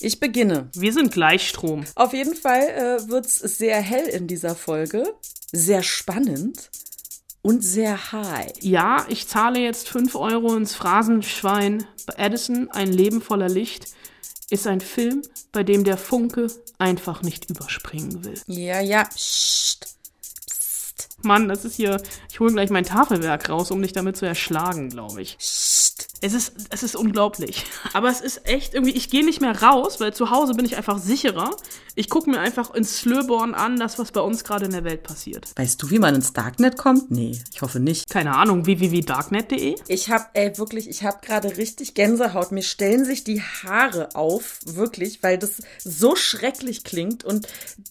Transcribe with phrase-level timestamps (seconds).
[0.00, 0.68] Ich beginne.
[0.74, 1.84] Wir sind Gleichstrom.
[1.94, 5.14] Auf jeden Fall äh, wird's sehr hell in dieser Folge,
[5.52, 6.70] sehr spannend
[7.42, 8.52] und sehr high.
[8.60, 11.86] Ja, ich zahle jetzt 5 Euro ins Phrasenschwein.
[12.16, 13.88] Edison, ein Leben voller Licht,
[14.50, 15.22] ist ein Film,
[15.52, 18.40] bei dem der Funke einfach nicht überspringen will.
[18.46, 19.04] Ja, ja.
[19.04, 19.96] Psst.
[21.22, 22.00] Mann, das ist hier.
[22.30, 25.38] Ich hole gleich mein Tafelwerk raus, um dich damit zu erschlagen, glaube ich.
[25.38, 25.65] Psst.
[26.20, 27.64] Es ist, es ist unglaublich.
[27.92, 30.76] Aber es ist echt irgendwie, ich gehe nicht mehr raus, weil zu Hause bin ich
[30.76, 31.50] einfach sicherer.
[31.94, 35.02] Ich gucke mir einfach in Slöborn an, das, was bei uns gerade in der Welt
[35.02, 35.52] passiert.
[35.56, 37.10] Weißt du, wie man ins Darknet kommt?
[37.10, 38.08] Nee, ich hoffe nicht.
[38.08, 39.76] Keine Ahnung, www.darknet.de?
[39.88, 42.52] Ich hab, ey, wirklich, ich hab gerade richtig Gänsehaut.
[42.52, 47.46] Mir stellen sich die Haare auf, wirklich, weil das so schrecklich klingt und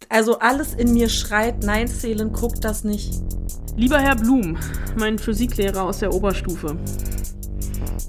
[0.10, 3.14] also alles in mir schreit, nein, Seelen, guck das nicht.
[3.76, 4.58] Lieber Herr Blum,
[4.98, 6.78] mein Physiklehrer aus der Oberstufe.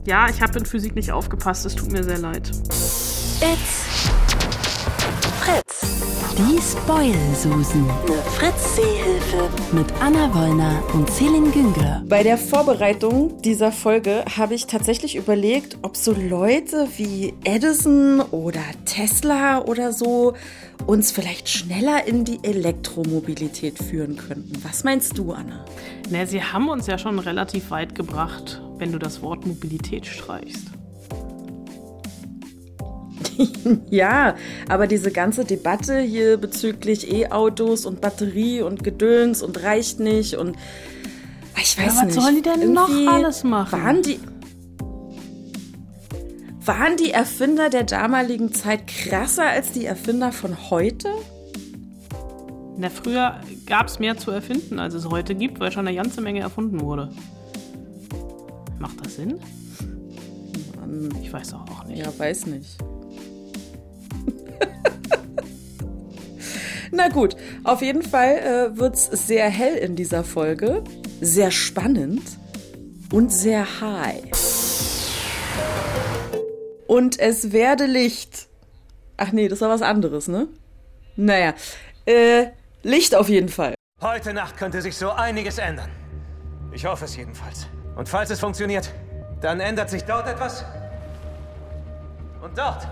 [0.05, 2.51] Ja, ich habe in Physik nicht aufgepasst, es tut mir sehr leid.
[3.41, 3.87] It's
[5.41, 6.26] Fritz.
[6.39, 7.89] Die Spoil-Susen.
[7.89, 9.49] Eine Fritz-Seehilfe.
[9.73, 12.03] Mit Anna Wollner und Celine Güngler.
[12.07, 18.61] Bei der Vorbereitung dieser Folge habe ich tatsächlich überlegt, ob so Leute wie Edison oder
[18.85, 20.35] Tesla oder so
[20.87, 24.63] uns vielleicht schneller in die Elektromobilität führen könnten.
[24.63, 25.65] Was meinst du, Anna?
[26.11, 30.76] Na, sie haben uns ja schon relativ weit gebracht, wenn du das Wort Mobilität streichst.
[33.91, 34.37] ja,
[34.69, 40.57] aber diese ganze Debatte hier bezüglich E-Autos und Batterie und Gedöns und reicht nicht und
[41.61, 42.21] ich weiß ja, was nicht.
[42.21, 43.73] sollen die denn noch alles machen?
[43.73, 44.21] Waren die
[46.67, 51.09] waren die Erfinder der damaligen Zeit krasser als die Erfinder von heute?
[52.77, 56.21] Na, früher gab es mehr zu erfinden, als es heute gibt, weil schon eine ganze
[56.21, 57.11] Menge erfunden wurde.
[58.81, 59.39] Macht das Sinn?
[61.23, 61.99] Ich weiß auch, auch nicht.
[61.99, 62.77] Ja, weiß nicht.
[66.97, 70.83] Na gut, auf jeden Fall äh, wird es sehr hell in dieser Folge,
[71.21, 72.23] sehr spannend
[73.13, 74.23] und sehr high.
[76.87, 78.49] Und es werde Licht.
[79.19, 80.49] Ach nee, das war was anderes, ne?
[81.17, 81.53] Naja,
[82.07, 82.47] äh,
[82.83, 83.75] Licht auf jeden Fall.
[84.01, 85.91] Heute Nacht könnte sich so einiges ändern.
[86.73, 87.67] Ich hoffe es jedenfalls.
[87.95, 88.91] Und falls es funktioniert,
[89.43, 90.65] dann ändert sich dort etwas.
[92.43, 92.89] Und dort.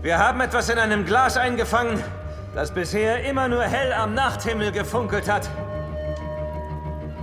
[0.00, 2.02] Wir haben etwas in einem Glas eingefangen,
[2.54, 5.48] das bisher immer nur hell am Nachthimmel gefunkelt hat.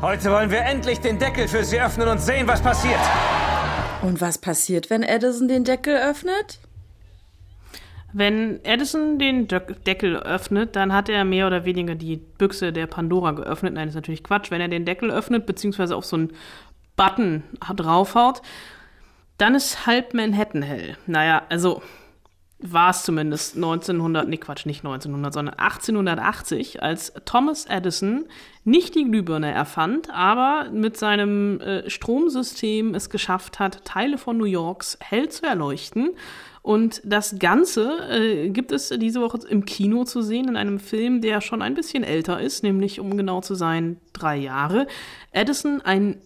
[0.02, 3.00] Heute wollen wir endlich den Deckel für sie öffnen und sehen, was passiert.
[4.02, 6.60] Und was passiert, wenn Edison den Deckel öffnet?
[8.12, 13.32] Wenn Edison den Deckel öffnet, dann hat er mehr oder weniger die Büchse der Pandora
[13.32, 13.74] geöffnet.
[13.74, 14.50] Nein, das ist natürlich Quatsch.
[14.50, 16.34] Wenn er den Deckel öffnet, beziehungsweise auf so einen
[16.96, 17.44] Button
[17.76, 18.42] draufhaut,
[19.38, 20.98] dann ist halb Manhattan hell.
[21.06, 21.84] Naja, also
[22.62, 28.26] war es zumindest 1900, nee Quatsch, nicht 1900, sondern 1880, als Thomas Edison
[28.66, 34.46] nicht die Glühbirne erfand, aber mit seinem äh, Stromsystem es geschafft hat, Teile von New
[34.46, 36.10] Yorks hell zu erleuchten.
[36.62, 41.22] Und das Ganze äh, gibt es diese Woche im Kino zu sehen, in einem Film,
[41.22, 44.86] der schon ein bisschen älter ist, nämlich um genau zu sein, drei Jahre.
[45.32, 46.18] Edison, ein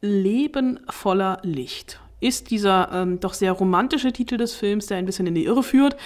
[0.00, 5.26] Leben voller Licht ist dieser ähm, doch sehr romantische Titel des Films, der ein bisschen
[5.26, 5.96] in die Irre führt,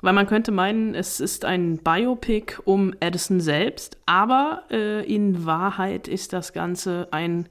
[0.00, 6.08] weil man könnte meinen, es ist ein Biopic um Edison selbst, aber äh, in Wahrheit
[6.08, 7.48] ist das Ganze ein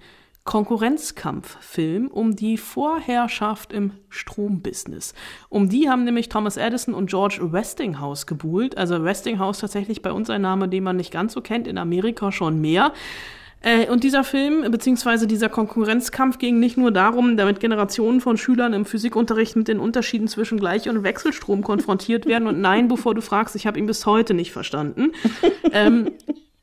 [0.49, 5.13] Konkurrenzkampffilm um die Vorherrschaft im Strombusiness.
[5.49, 8.75] Um die haben nämlich Thomas Edison und George Westinghouse gebuhlt.
[8.75, 12.31] Also Westinghouse tatsächlich bei uns ein Name, den man nicht ganz so kennt, in Amerika
[12.31, 12.93] schon mehr.
[13.61, 18.73] Äh, und dieser Film, beziehungsweise dieser Konkurrenzkampf ging nicht nur darum, damit Generationen von Schülern
[18.73, 22.47] im Physikunterricht mit den Unterschieden zwischen Gleich- und Wechselstrom konfrontiert werden.
[22.47, 25.11] Und nein, bevor du fragst, ich habe ihn bis heute nicht verstanden.
[25.73, 26.11] ähm,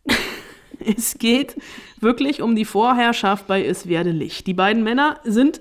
[0.78, 1.56] es geht
[2.00, 4.46] wirklich um die Vorherrschaft bei Es werde Licht.
[4.46, 5.60] Die beiden Männer sind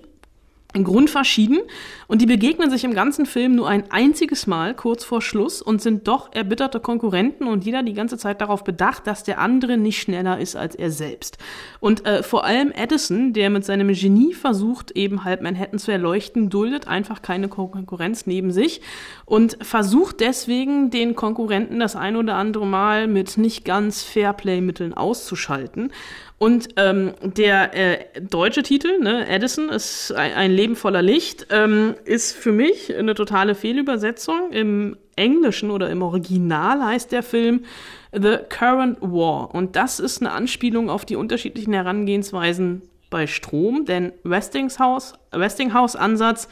[0.83, 1.59] grundverschieden
[2.07, 5.81] und die begegnen sich im ganzen Film nur ein einziges Mal kurz vor Schluss und
[5.81, 9.99] sind doch erbitterte Konkurrenten und jeder die ganze Zeit darauf bedacht, dass der andere nicht
[9.99, 11.37] schneller ist als er selbst.
[11.79, 16.49] Und äh, vor allem Edison, der mit seinem Genie versucht, eben halb Manhattan zu erleuchten,
[16.49, 18.81] duldet einfach keine Konkurrenz neben sich
[19.25, 25.91] und versucht deswegen den Konkurrenten das ein oder andere Mal mit nicht ganz Fairplay-Mitteln auszuschalten.
[26.37, 31.94] Und ähm, der äh, deutsche Titel, ne, Edison, ist ein, ein Leben voller Licht, ähm,
[32.03, 34.51] ist für mich eine totale Fehlübersetzung.
[34.51, 37.63] Im Englischen oder im Original heißt der Film
[38.11, 39.53] The Current War.
[39.53, 46.49] Und das ist eine Anspielung auf die unterschiedlichen Herangehensweisen bei Strom, denn Westinghouse, Westinghouse Ansatz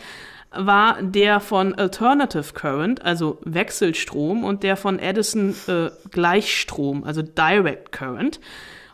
[0.52, 7.92] war der von Alternative Current, also Wechselstrom, und der von Edison äh, Gleichstrom, also Direct
[7.92, 8.40] Current.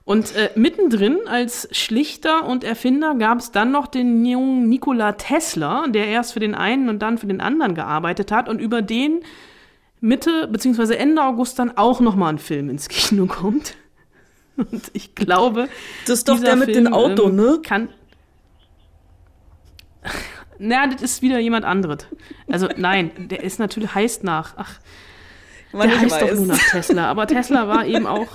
[0.10, 5.86] Und äh, mittendrin als Schlichter und Erfinder gab es dann noch den jungen Nikola Tesla,
[5.88, 9.20] der erst für den einen und dann für den anderen gearbeitet hat und über den
[10.02, 10.96] Mitte bzw.
[10.96, 13.76] Ende August dann auch nochmal ein Film ins Kino kommt.
[14.58, 15.70] Und ich glaube,
[16.08, 17.60] das ist doch der mit dem Auto, ähm, ne?
[17.64, 17.90] Kann
[20.58, 22.08] na, das ist wieder jemand anderes.
[22.52, 24.56] Also nein, der ist natürlich heißt nach.
[24.58, 24.80] Ach,
[25.72, 26.30] Man der heißt weiß.
[26.32, 27.12] doch nur nach Tesla.
[27.12, 28.28] Aber Tesla war eben auch.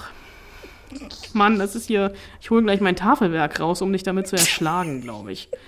[1.32, 2.12] Mann, das ist hier.
[2.40, 5.48] Ich hole gleich mein Tafelwerk raus, um dich damit zu erschlagen, glaube ich.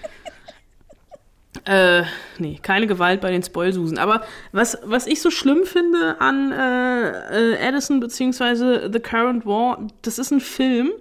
[1.64, 2.04] Äh,
[2.38, 3.98] nee, keine Gewalt bei den Spoilsusen.
[3.98, 4.20] Aber
[4.52, 8.92] was, was ich so schlimm finde an äh, äh, Edison bzw.
[8.92, 10.92] The Current War, das ist ein Film,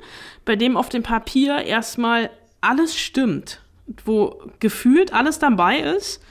[0.46, 2.32] bei dem auf dem Papier erstmal
[2.62, 3.60] alles stimmt
[4.04, 6.22] wo gefühlt alles dabei ist,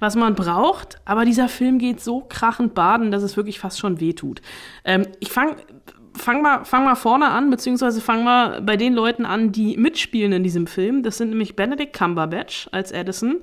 [0.00, 3.98] was man braucht, aber dieser Film geht so krachend baden, dass es wirklich fast schon
[3.98, 4.42] wehtut.
[4.84, 5.56] Ähm, ich fange
[6.18, 10.32] fang mal, fang mal vorne an, beziehungsweise fang mal bei den Leuten an, die mitspielen
[10.32, 11.02] in diesem Film.
[11.02, 13.38] Das sind nämlich Benedict Cumberbatch als Edison,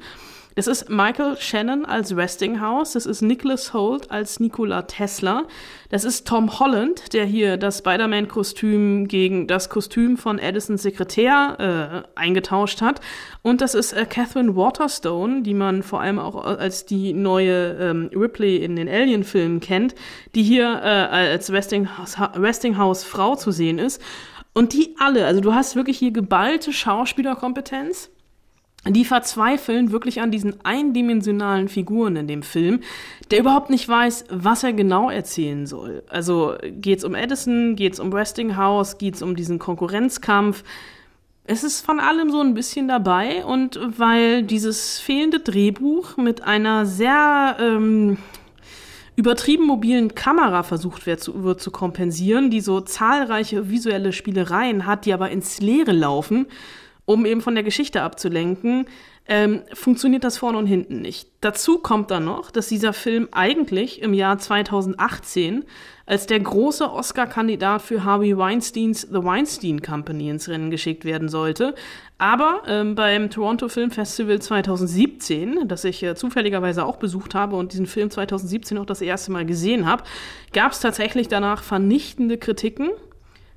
[0.56, 5.44] das ist Michael Shannon als Westinghouse, das ist Nicholas Holt als Nikola Tesla,
[5.90, 12.20] das ist Tom Holland, der hier das Spider-Man-Kostüm gegen das Kostüm von Edisons Sekretär äh,
[12.20, 13.02] eingetauscht hat.
[13.42, 18.10] Und das ist äh, Catherine Waterstone, die man vor allem auch als die neue ähm,
[18.16, 19.94] Ripley in den Alien-Filmen kennt,
[20.36, 24.02] die hier äh, als Westinghouse, Frau zu sehen ist.
[24.54, 28.10] Und die alle, also du hast wirklich hier geballte Schauspielerkompetenz
[28.88, 32.82] die verzweifeln wirklich an diesen eindimensionalen Figuren in dem Film,
[33.32, 36.04] der überhaupt nicht weiß, was er genau erzählen soll.
[36.08, 40.64] Also geht's um Edison, geht's um Westinghouse, geht's um diesen Konkurrenzkampf.
[41.46, 46.86] Es ist von allem so ein bisschen dabei und weil dieses fehlende Drehbuch mit einer
[46.86, 48.18] sehr ähm,
[49.16, 55.06] übertrieben mobilen Kamera versucht wird zu, wird zu kompensieren, die so zahlreiche visuelle Spielereien hat,
[55.06, 56.48] die aber ins Leere laufen,
[57.06, 58.88] um eben von der Geschichte abzulenken,
[59.28, 61.30] ähm, funktioniert das vorne und hinten nicht.
[61.42, 65.66] Dazu kommt dann noch, dass dieser Film eigentlich im Jahr 2018
[66.06, 71.74] als der große Oscar-Kandidat für Harvey Weinsteins The Weinstein Company ins Rennen geschickt werden sollte.
[72.20, 77.74] Aber ähm, beim Toronto Film Festival 2017, das ich äh, zufälligerweise auch besucht habe und
[77.74, 80.04] diesen Film 2017 auch das erste Mal gesehen habe,
[80.54, 82.92] gab es tatsächlich danach vernichtende Kritiken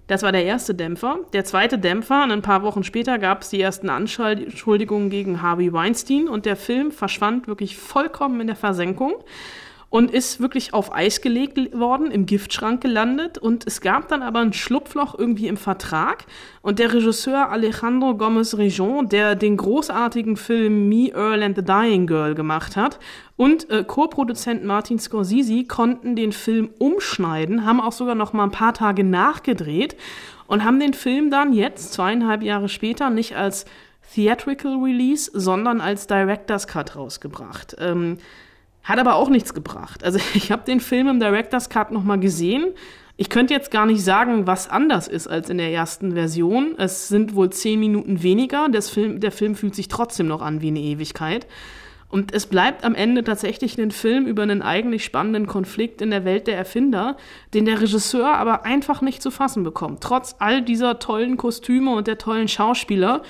[0.08, 1.18] das war der erste Dämpfer.
[1.32, 6.28] Der zweite Dämpfer, ein paar Wochen später gab es die ersten Anschuldigungen gegen Harvey Weinstein
[6.28, 9.14] und der Film verschwand wirklich vollkommen in der Versenkung
[9.90, 13.38] und ist wirklich auf Eis gelegt worden, im Giftschrank gelandet.
[13.38, 16.26] Und es gab dann aber ein Schlupfloch irgendwie im Vertrag.
[16.60, 22.06] Und der Regisseur Alejandro Gomez Rejon, der den großartigen Film Me, Earl and the Dying
[22.06, 22.98] Girl gemacht hat,
[23.36, 28.50] und äh, Co-Produzent Martin Scorsese konnten den Film umschneiden, haben auch sogar noch mal ein
[28.50, 29.96] paar Tage nachgedreht
[30.48, 33.64] und haben den Film dann jetzt, zweieinhalb Jahre später, nicht als
[34.12, 37.76] Theatrical Release, sondern als Director's Cut rausgebracht.
[37.78, 38.18] Ähm,
[38.88, 40.02] hat aber auch nichts gebracht.
[40.02, 42.72] Also ich habe den Film im Director's Cut nochmal gesehen.
[43.20, 46.76] Ich könnte jetzt gar nicht sagen, was anders ist als in der ersten Version.
[46.78, 48.68] Es sind wohl zehn Minuten weniger.
[48.82, 51.46] Film, der Film fühlt sich trotzdem noch an wie eine Ewigkeit.
[52.10, 56.24] Und es bleibt am Ende tatsächlich ein Film über einen eigentlich spannenden Konflikt in der
[56.24, 57.16] Welt der Erfinder,
[57.52, 60.00] den der Regisseur aber einfach nicht zu fassen bekommt.
[60.00, 63.22] Trotz all dieser tollen Kostüme und der tollen Schauspieler.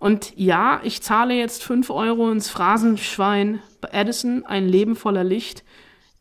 [0.00, 3.60] Und ja, ich zahle jetzt fünf Euro ins Phrasenschwein
[3.92, 5.64] Edison, Ein Leben voller Licht,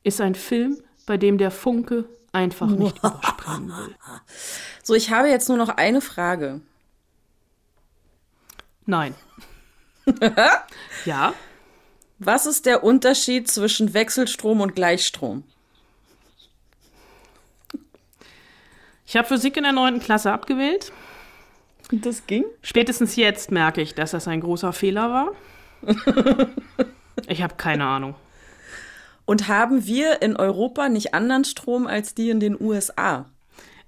[0.03, 3.95] ist ein Film, bei dem der Funke einfach nicht überspringen will.
[4.83, 6.61] So, ich habe jetzt nur noch eine Frage.
[8.85, 9.15] Nein.
[11.05, 11.33] ja.
[12.19, 15.43] Was ist der Unterschied zwischen Wechselstrom und Gleichstrom?
[19.05, 20.91] Ich habe Physik in der neunten Klasse abgewählt.
[21.91, 22.45] Das ging?
[22.61, 25.31] Spätestens jetzt merke ich, dass das ein großer Fehler war.
[27.27, 28.15] Ich habe keine Ahnung.
[29.25, 33.25] Und haben wir in Europa nicht anderen Strom als die in den USA?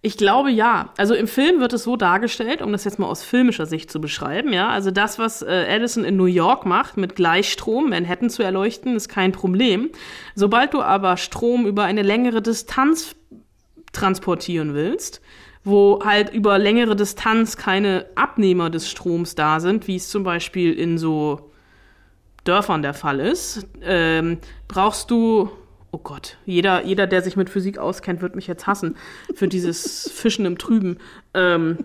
[0.02, 0.94] Ich glaube ja.
[0.98, 4.00] Also im Film wird es so dargestellt, um das jetzt mal aus filmischer Sicht zu
[4.00, 4.70] beschreiben, ja.
[4.70, 9.10] Also das, was äh, Edison in New York macht, mit Gleichstrom Manhattan zu erleuchten, ist
[9.10, 9.90] kein Problem.
[10.36, 13.16] Sobald du aber Strom über eine längere Distanz
[13.94, 15.22] transportieren willst,
[15.64, 20.72] wo halt über längere Distanz keine Abnehmer des Stroms da sind, wie es zum Beispiel
[20.74, 21.52] in so
[22.46, 24.38] Dörfern der Fall ist, ähm,
[24.68, 25.52] brauchst du,
[25.92, 28.96] oh Gott, jeder, jeder, der sich mit Physik auskennt, wird mich jetzt hassen
[29.34, 30.98] für dieses Fischen im Trüben.
[31.34, 31.80] Ähm,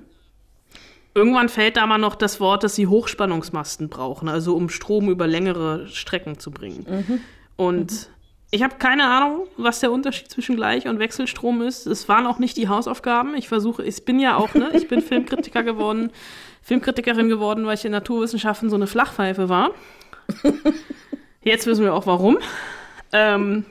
[1.12, 5.26] Irgendwann fällt da mal noch das Wort, dass sie Hochspannungsmasten brauchen, also um Strom über
[5.26, 6.86] längere Strecken zu bringen.
[6.88, 7.20] Mhm.
[7.56, 8.10] Und
[8.52, 11.86] ich habe keine Ahnung, was der Unterschied zwischen Gleich- und Wechselstrom ist.
[11.86, 13.34] Es waren auch nicht die Hausaufgaben.
[13.34, 16.10] Ich versuche, ich bin ja auch, ne, ich bin Filmkritiker geworden,
[16.62, 19.70] Filmkritikerin geworden, weil ich in Naturwissenschaften so eine Flachpfeife war.
[21.42, 22.38] Jetzt wissen wir auch warum.
[23.12, 23.64] Ähm,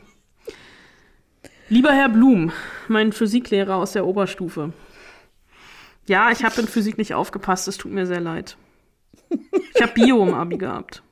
[1.69, 2.51] lieber Herr Blum,
[2.87, 4.73] mein Physiklehrer aus der Oberstufe.
[6.07, 8.57] Ja, ich habe in Physik nicht aufgepasst, es tut mir sehr leid.
[9.75, 11.03] Ich habe Bio im Abi gehabt.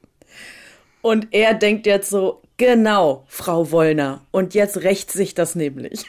[1.01, 4.25] Und er denkt jetzt so, genau, Frau Wollner.
[4.31, 6.05] Und jetzt rächt sich das nämlich.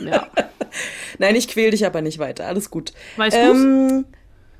[0.00, 0.28] Ja.
[1.18, 2.46] Nein, ich quäl dich aber nicht weiter.
[2.46, 2.92] Alles gut.
[3.16, 4.04] Weißt du's?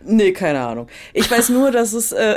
[0.09, 0.87] Nee, keine Ahnung.
[1.13, 2.37] Ich weiß nur, dass es, äh,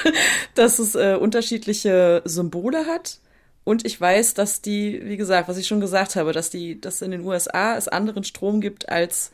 [0.54, 3.20] dass es äh, unterschiedliche Symbole hat.
[3.62, 7.02] Und ich weiß, dass die, wie gesagt, was ich schon gesagt habe, dass die, dass
[7.02, 9.30] in den USA es anderen Strom gibt als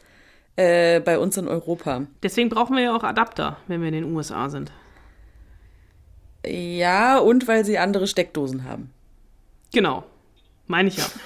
[0.57, 2.07] äh, bei uns in Europa.
[2.23, 4.71] Deswegen brauchen wir ja auch Adapter, wenn wir in den USA sind.
[6.47, 8.91] Ja, und weil sie andere Steckdosen haben.
[9.73, 10.05] Genau.
[10.67, 11.07] Meine ich ja.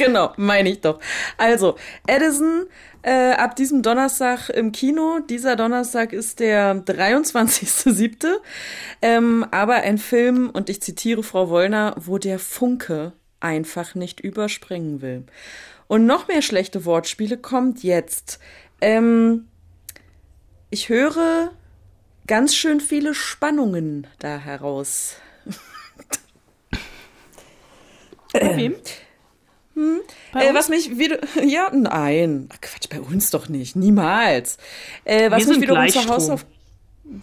[0.00, 0.98] Genau, meine ich doch.
[1.36, 2.66] Also, Edison
[3.02, 5.20] äh, ab diesem Donnerstag im Kino.
[5.20, 8.26] Dieser Donnerstag ist der 23.07.
[9.02, 15.00] Ähm, aber ein Film, und ich zitiere Frau Wollner, wo der Funke einfach nicht überspringen
[15.00, 15.24] will.
[15.88, 18.38] Und noch mehr schlechte Wortspiele kommt jetzt.
[18.80, 19.48] Ähm,
[20.70, 21.50] ich höre
[22.26, 25.16] ganz schön viele Spannungen da heraus.
[28.32, 28.72] Bei
[30.32, 31.18] Bei Äh, was mich wieder.
[31.44, 32.48] Ja, nein.
[32.52, 33.76] Ach, Quatsch, bei uns doch nicht.
[33.76, 34.58] Niemals.
[35.04, 36.06] Äh, was Wir mich sind wiederum zur.
[36.06, 36.46] Hausauf.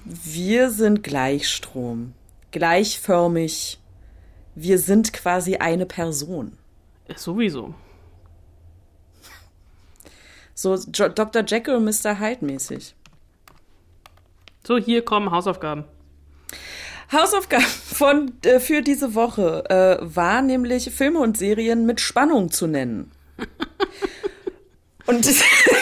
[0.05, 2.13] Wir sind Gleichstrom.
[2.51, 3.79] Gleichförmig.
[4.55, 6.57] Wir sind quasi eine Person.
[7.15, 7.73] Sowieso.
[10.53, 11.43] So jo Dr.
[11.45, 12.19] Jekyll und Mr.
[12.19, 12.95] Hyde mäßig.
[14.65, 15.85] So, hier kommen Hausaufgaben.
[17.11, 22.67] Hausaufgaben von, äh, für diese Woche äh, war nämlich Filme und Serien mit Spannung zu
[22.67, 23.11] nennen.
[25.05, 25.27] und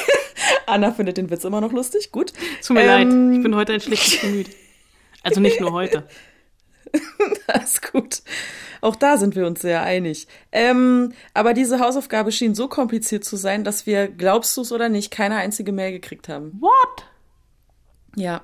[0.68, 2.34] Anna findet den Witz immer noch lustig, gut.
[2.66, 4.50] Tut mir Ähm, leid, ich bin heute ein schlechtes Gemüt.
[5.24, 6.08] Also nicht nur heute.
[7.48, 8.22] Alles gut.
[8.82, 10.28] Auch da sind wir uns sehr einig.
[10.52, 14.90] Ähm, aber diese Hausaufgabe schien so kompliziert zu sein, dass wir, glaubst du es oder
[14.90, 16.52] nicht, keine einzige Mail gekriegt haben.
[16.62, 17.06] What?
[18.16, 18.42] Ja.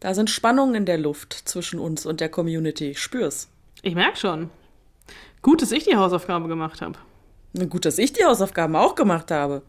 [0.00, 2.90] Da sind Spannungen in der Luft zwischen uns und der Community.
[2.90, 3.48] Ich spür's.
[3.82, 4.50] Ich merke schon.
[5.42, 6.98] Gut, dass ich die Hausaufgabe gemacht habe.
[7.68, 9.62] Gut, dass ich die Hausaufgaben auch gemacht habe.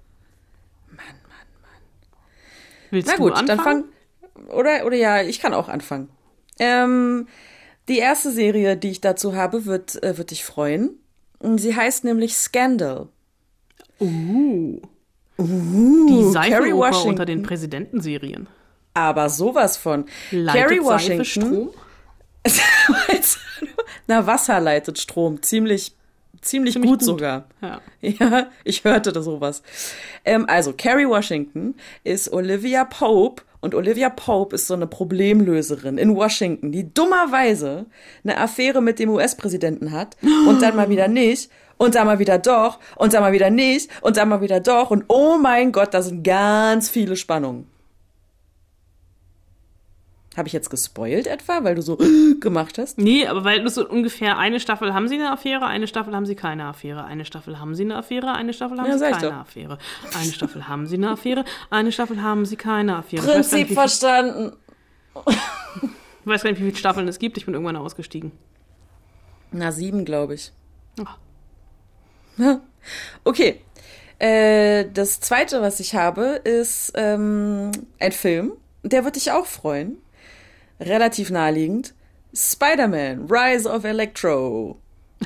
[2.91, 3.47] Willst Na du gut, anfangen?
[3.47, 3.83] dann fang.
[4.49, 6.09] Oder, oder ja, ich kann auch anfangen.
[6.59, 7.27] Ähm,
[7.87, 10.99] die erste Serie, die ich dazu habe, wird, äh, wird dich freuen.
[11.39, 13.09] Sie heißt nämlich Scandal.
[13.99, 14.81] Uh.
[15.37, 18.47] die Carrie Seifenoper unter den Präsidentenserien.
[18.97, 20.05] Aber sowas von.
[20.31, 21.25] Leitet Carrie Washington.
[21.25, 21.69] Strom?
[24.07, 25.43] Na, Wasser leitet Strom.
[25.43, 25.93] Ziemlich,
[26.41, 27.05] ziemlich, Ziemlich gut, gut.
[27.05, 27.45] sogar.
[27.61, 27.81] Ja.
[28.01, 29.61] Ja, ich hörte da sowas.
[30.25, 36.15] Ähm, also, Carrie Washington ist Olivia Pope und Olivia Pope ist so eine Problemlöserin in
[36.15, 37.85] Washington, die dummerweise
[38.23, 42.39] eine Affäre mit dem US-Präsidenten hat und dann mal wieder nicht und dann mal wieder
[42.39, 45.93] doch und dann mal wieder nicht und dann mal wieder doch und oh mein Gott,
[45.93, 47.67] da sind ganz viele Spannungen.
[50.37, 51.97] Habe ich jetzt gespoilt etwa, weil du so
[52.39, 52.99] gemacht hast?
[52.99, 56.27] Nee, aber weil du so ungefähr eine Staffel haben sie eine Affäre, eine Staffel haben
[56.27, 59.33] sie keine Affäre, eine Staffel haben sie eine Affäre, eine Staffel haben Ja, sie keine.
[59.39, 59.77] Affäre,
[60.17, 63.23] eine Staffel haben sie eine Affäre, eine Staffel haben sie keine Affäre.
[63.25, 64.53] Prinzip nicht, verstanden.
[65.25, 65.35] ich
[66.25, 67.37] weiß gar nicht, wie viele Staffeln es gibt.
[67.37, 68.31] Ich bin irgendwann ausgestiegen.
[69.51, 70.51] Na, sieben, glaube ich.
[71.03, 71.17] Ach,
[73.23, 73.61] Okay.
[74.19, 78.53] Äh, das zweite, was ich habe, ist ähm, ein Film.
[78.83, 79.97] Der wird dich auch freuen.
[80.79, 81.93] Relativ naheliegend.
[82.33, 84.79] Spider-Man, Rise of Electro.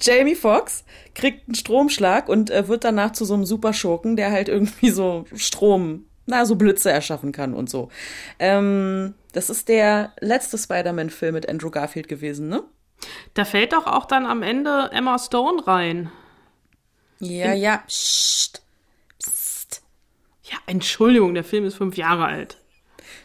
[0.00, 4.48] Jamie Foxx kriegt einen Stromschlag und äh, wird danach zu so einem Superschurken, der halt
[4.48, 7.90] irgendwie so Strom, na, so Blitze erschaffen kann und so.
[8.38, 12.62] Ähm, das ist der letzte Spider-Man-Film mit Andrew Garfield gewesen, ne?
[13.34, 16.10] Da fällt doch auch dann am Ende Emma Stone rein.
[17.18, 17.78] Ja, ja.
[17.86, 18.62] Psst.
[19.18, 19.82] Psst.
[20.44, 22.58] Ja, Entschuldigung, der Film ist fünf Jahre alt.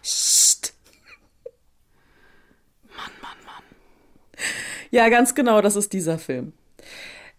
[0.08, 0.74] Psst.
[2.96, 3.64] Mann, Mann, Mann.
[4.90, 6.54] Ja, ganz genau, das ist dieser Film.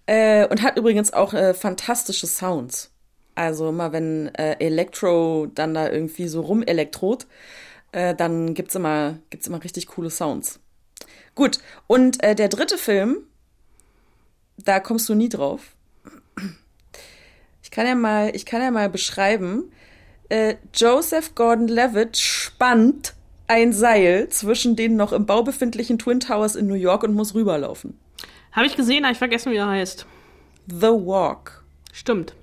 [0.05, 2.91] Äh, und hat übrigens auch äh, fantastische Sounds.
[3.35, 7.27] Also immer wenn äh, Electro dann da irgendwie so rumelektrot,
[7.93, 10.61] äh, dann gibt's immer, gibt's immer richtig coole Sounds.
[11.35, 13.23] Gut, und äh, der dritte Film,
[14.59, 15.75] da kommst du nie drauf.
[17.63, 19.73] Ich kann ja mal, ich kann ja mal beschreiben.
[20.29, 23.15] Äh, Joseph Gordon-Levitt spannt
[23.47, 27.35] ein Seil zwischen den noch im Bau befindlichen Twin Towers in New York und muss
[27.35, 27.99] rüberlaufen.
[28.53, 30.07] Habe ich gesehen, habe ich vergessen, wie er heißt.
[30.67, 31.65] The Walk.
[31.93, 32.35] Stimmt.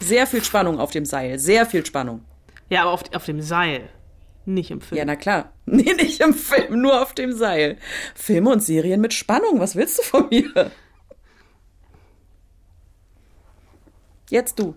[0.00, 2.24] Sehr viel Spannung auf dem Seil, sehr viel Spannung.
[2.68, 3.88] Ja, aber auf, auf dem Seil.
[4.44, 4.98] Nicht im Film.
[4.98, 5.52] Ja, na klar.
[5.70, 7.76] Nee, nicht im Film, nur auf dem Seil.
[8.14, 10.70] Filme und Serien mit Spannung, was willst du von mir?
[14.30, 14.74] Jetzt du.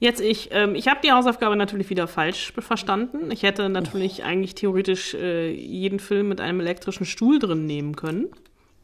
[0.00, 0.48] Jetzt ich.
[0.50, 3.30] Ähm, ich habe die Hausaufgabe natürlich wieder falsch verstanden.
[3.30, 8.26] Ich hätte natürlich eigentlich theoretisch äh, jeden Film mit einem elektrischen Stuhl drin nehmen können.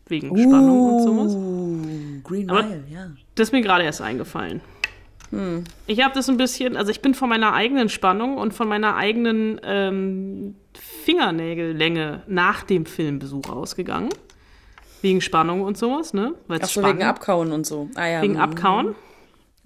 [0.09, 2.23] Wegen Spannung und sowas.
[2.23, 3.11] Green Aber- Mile, ja.
[3.35, 4.61] Das ist mir gerade erst eingefallen.
[5.89, 8.95] Ich habe das ein bisschen, also ich bin von meiner eigenen Spannung und von meiner
[8.95, 10.55] eigenen ähm,
[11.05, 14.11] Fingernägellänge nach dem Filmbesuch ausgegangen.
[15.03, 16.35] Wegen Spannung und sowas, ne?
[16.47, 17.91] Weil's Ach so, wegen Abkauen und so.
[17.97, 18.23] Ah, ja.
[18.23, 18.37] wegen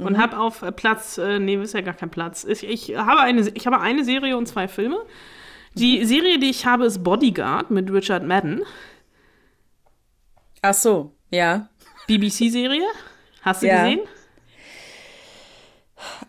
[0.00, 0.06] mhm.
[0.06, 2.44] Und habe auf äh, Platz, äh, nee, ist ja gar kein Platz.
[2.44, 4.98] Ich, ich, habe eine, ich habe eine Serie und zwei Filme.
[5.74, 8.62] Die Serie, die ich habe, ist Bodyguard mit Richard Madden.
[10.62, 11.68] Ach so, ja.
[12.08, 12.84] BBC-Serie.
[13.42, 13.84] Hast du Ja.
[13.84, 14.00] gesehen?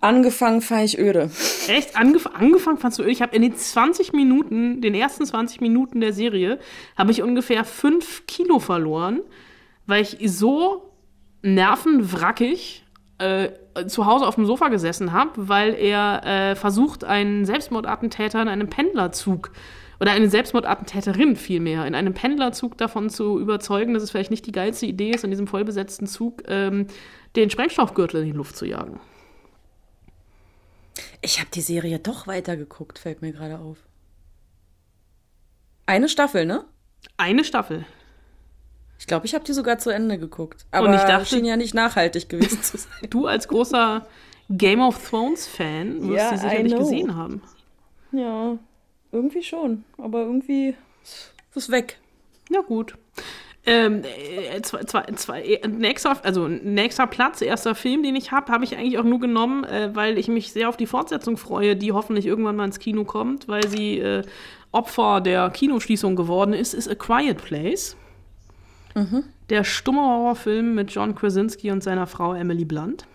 [0.01, 1.29] Angefangen fand ich öde.
[1.67, 1.95] Echt?
[1.95, 6.11] Angef angefangen fandst du, ich habe in den 20 Minuten, den ersten 20 Minuten der
[6.11, 6.59] Serie,
[6.97, 9.21] habe ich ungefähr 5 Kilo verloren,
[9.85, 10.91] weil ich so
[11.41, 12.80] nervenwrackig
[13.21, 18.47] äh, zu Hause auf dem Sofa gesessen habe, weil er äh, versucht, einen Selbstmordattentäter in
[18.47, 19.51] einem Pendlerzug
[19.99, 24.51] oder eine Selbstmordattentäterin vielmehr in einem Pendlerzug davon zu überzeugen, dass es vielleicht nicht die
[24.51, 26.87] geilste Idee ist, in diesem vollbesetzten Zug ähm,
[27.35, 28.99] den Sprengstoffgürtel in die Luft zu jagen.
[31.21, 33.77] Ich habe die Serie doch weitergeguckt, fällt mir gerade auf.
[35.85, 36.65] Eine Staffel, ne?
[37.17, 37.85] Eine Staffel.
[39.01, 40.63] Ich glaube, ich habe die sogar zu Ende geguckt.
[40.69, 42.91] Aber Und ich dachte- schien ja nicht nachhaltig gewesen zu sein.
[43.09, 44.05] Du als großer
[44.47, 47.41] Game of Thrones-Fan wirst Ja, sie sicherlich gesehen haben.
[48.11, 48.57] Ja,
[49.11, 49.85] irgendwie schon.
[49.97, 50.75] Aber irgendwie
[51.55, 51.97] ist weg.
[52.51, 52.95] Ja, gut.
[53.65, 58.51] Ähm, äh, zwei, zwei, zwei, äh, nächster, also nächster Platz, erster Film, den ich habe,
[58.51, 61.75] habe ich eigentlich auch nur genommen, äh, weil ich mich sehr auf die Fortsetzung freue,
[61.75, 64.21] die hoffentlich irgendwann mal ins Kino kommt, weil sie äh,
[64.71, 67.95] Opfer der Kinoschließung geworden ist, ist A Quiet Place.
[69.49, 73.05] Der stumme Horrorfilm mit John Krasinski und seiner Frau Emily Blunt.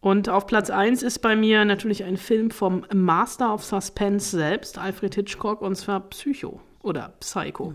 [0.00, 4.76] Und auf Platz 1 ist bei mir natürlich ein Film vom Master of Suspense selbst,
[4.78, 7.72] Alfred Hitchcock, und zwar Psycho oder Psycho,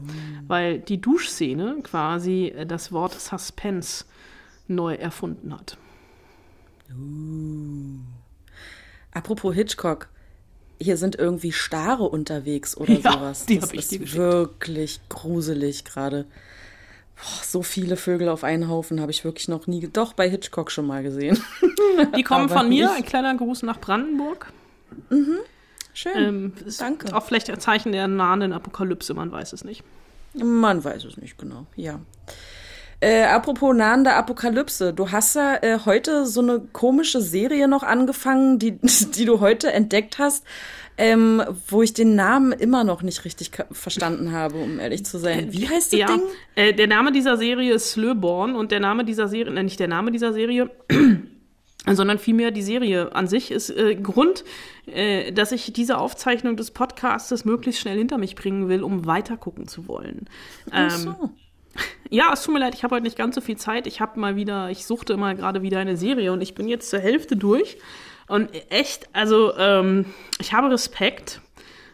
[0.48, 4.04] weil die Duschszene quasi äh, das Wort Suspense
[4.68, 5.78] neu erfunden hat.
[9.12, 10.10] Apropos Hitchcock.
[10.80, 13.46] Hier sind irgendwie Stare unterwegs oder Ja, sowas.
[13.46, 16.26] die das ich ist dir wirklich gruselig gerade.
[17.44, 20.86] So viele Vögel auf einen Haufen habe ich wirklich noch nie, doch bei Hitchcock schon
[20.86, 21.42] mal gesehen.
[22.16, 24.54] Die kommen von mir, ein kleiner Gruß nach Brandenburg.
[25.94, 26.12] Schön.
[26.16, 27.16] Ähm, Danke.
[27.16, 29.84] Auch vielleicht ein Zeichen der nahenden Apokalypse, man weiß es nicht.
[30.36, 32.00] Man weiß es nicht genau, ja.
[33.00, 38.58] Äh, apropos nahende Apokalypse, du hast ja äh, heute so eine komische Serie noch angefangen,
[38.58, 40.44] die, die du heute entdeckt hast,
[40.98, 45.54] ähm, wo ich den Namen immer noch nicht richtig verstanden habe, um ehrlich zu sein.
[45.54, 46.24] Wie heißt das ja, Ding?
[46.56, 49.88] Äh, der Name dieser Serie ist Slöborn und der Name dieser Serie, nein, nicht der
[49.88, 50.72] Name dieser Serie,
[51.86, 54.44] sondern vielmehr die Serie an sich ist äh, Grund,
[54.88, 59.38] äh, dass ich diese Aufzeichnung des Podcastes möglichst schnell hinter mich bringen will, um weiter
[59.38, 60.26] gucken zu wollen.
[60.72, 61.30] Ach Ähm, so.
[62.10, 63.88] Ja, es tut mir leid, ich habe heute nicht ganz so viel Zeit.
[63.88, 66.90] Ich habe mal wieder, ich suchte immer gerade wieder eine Serie und ich bin jetzt
[66.90, 67.78] zur Hälfte durch.
[68.28, 70.06] Und echt, also ähm,
[70.40, 71.42] ich habe Respekt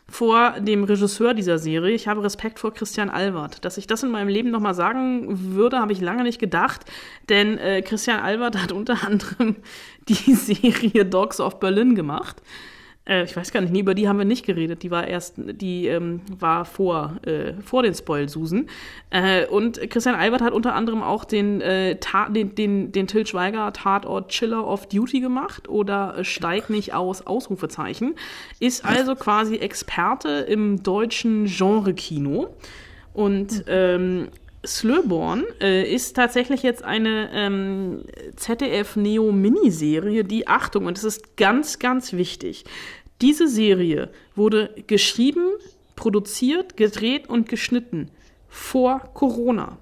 [0.09, 1.95] vor dem Regisseur dieser Serie.
[1.95, 3.65] Ich habe Respekt vor Christian Albert.
[3.65, 6.81] Dass ich das in meinem Leben nochmal sagen würde, habe ich lange nicht gedacht.
[7.29, 9.55] Denn äh, Christian Albert hat unter anderem
[10.07, 12.41] die Serie Dogs of Berlin gemacht.
[13.05, 14.81] Äh, ich weiß gar nicht, nee, über die haben wir nicht geredet.
[14.83, 18.69] Die war erst, die ähm, war vor, äh, vor den Spoil-Susen.
[19.09, 23.27] Äh, und Christian Albert hat unter anderem auch den, äh, Ta- den, den, den Till
[23.27, 28.15] Schweiger Tatort Chiller of Duty gemacht oder Steig nicht aus, Ausrufezeichen.
[28.59, 32.55] Ist also quasi Experte im deutschen Genre-Kino.
[33.13, 34.29] Und ähm,
[34.65, 38.03] Slöborn äh, ist tatsächlich jetzt eine ähm,
[38.35, 42.65] ZDF-Neo-Miniserie, die, Achtung, und das ist ganz, ganz wichtig,
[43.21, 45.45] diese Serie wurde geschrieben,
[45.95, 48.09] produziert, gedreht und geschnitten
[48.49, 49.77] vor Corona.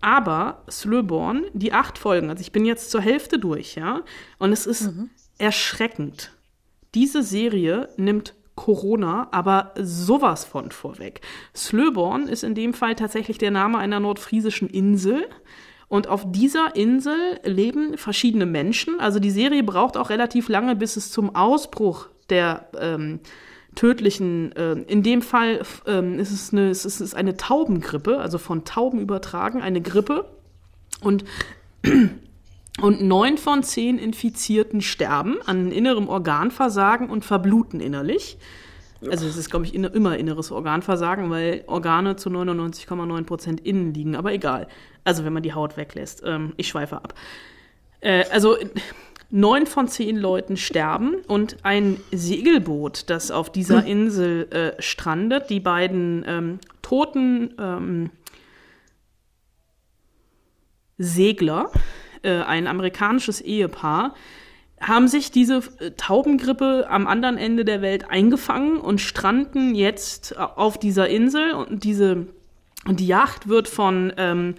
[0.00, 4.02] Aber Slöborn, die acht Folgen, also ich bin jetzt zur Hälfte durch, ja,
[4.38, 4.90] und es ist
[5.38, 6.32] erschreckend.
[6.94, 11.20] Diese Serie nimmt Corona aber sowas von vorweg.
[11.54, 15.26] Slöborn ist in dem Fall tatsächlich der Name einer nordfriesischen Insel.
[15.88, 18.98] Und auf dieser Insel leben verschiedene Menschen.
[18.98, 23.20] Also die Serie braucht auch relativ lange, bis es zum Ausbruch der ähm,
[23.74, 28.64] tödlichen, äh, in dem Fall ähm, ist es eine, es ist eine Taubengrippe, also von
[28.64, 30.26] Tauben übertragen, eine Grippe.
[31.02, 31.24] Und
[32.80, 38.38] und neun von zehn Infizierten sterben an innerem Organversagen und verbluten innerlich.
[39.10, 44.14] Also es ist, glaube ich, immer inneres Organversagen, weil Organe zu 99,9 Prozent innen liegen.
[44.14, 44.68] Aber egal.
[45.04, 46.22] Also wenn man die Haut weglässt.
[46.24, 47.14] Ähm, ich schweife ab.
[48.00, 48.56] Äh, also
[49.30, 55.60] neun von zehn Leuten sterben und ein Segelboot, das auf dieser Insel äh, strandet, die
[55.60, 58.10] beiden ähm, toten ähm,
[60.98, 61.70] Segler,
[62.22, 64.14] äh, ein amerikanisches Ehepaar,
[64.80, 70.78] haben sich diese äh, Taubengrippe am anderen Ende der Welt eingefangen und stranden jetzt auf
[70.78, 72.26] dieser Insel und diese
[72.84, 74.56] und die Yacht wird von ähm,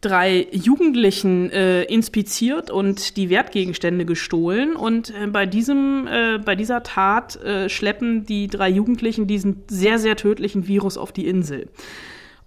[0.00, 6.82] drei Jugendlichen äh, inspiziert und die Wertgegenstände gestohlen und äh, bei diesem äh, bei dieser
[6.82, 11.68] Tat äh, schleppen die drei Jugendlichen diesen sehr sehr tödlichen Virus auf die Insel.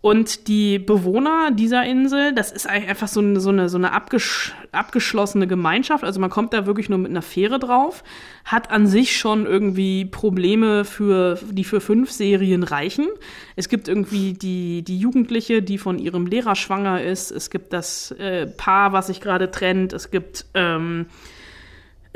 [0.05, 4.53] Und die Bewohner dieser Insel, das ist einfach so eine, so eine, so eine abgesch
[4.71, 6.03] abgeschlossene Gemeinschaft.
[6.03, 8.03] Also man kommt da wirklich nur mit einer Fähre drauf,
[8.43, 13.07] hat an sich schon irgendwie Probleme, für, die für fünf Serien reichen.
[13.55, 17.31] Es gibt irgendwie die, die Jugendliche, die von ihrem Lehrer schwanger ist.
[17.31, 19.91] Es gibt das äh, Paar, was sich gerade trennt.
[19.91, 21.07] Es gibt ähm,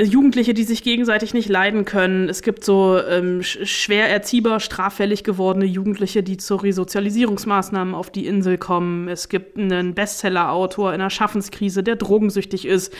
[0.05, 2.29] Jugendliche, die sich gegenseitig nicht leiden können.
[2.29, 8.57] Es gibt so ähm, schwer erziehbar, straffällig gewordene Jugendliche, die zu Resozialisierungsmaßnahmen auf die Insel
[8.57, 9.09] kommen.
[9.09, 12.93] Es gibt einen Bestseller-Autor in einer Schaffenskrise, der drogensüchtig ist,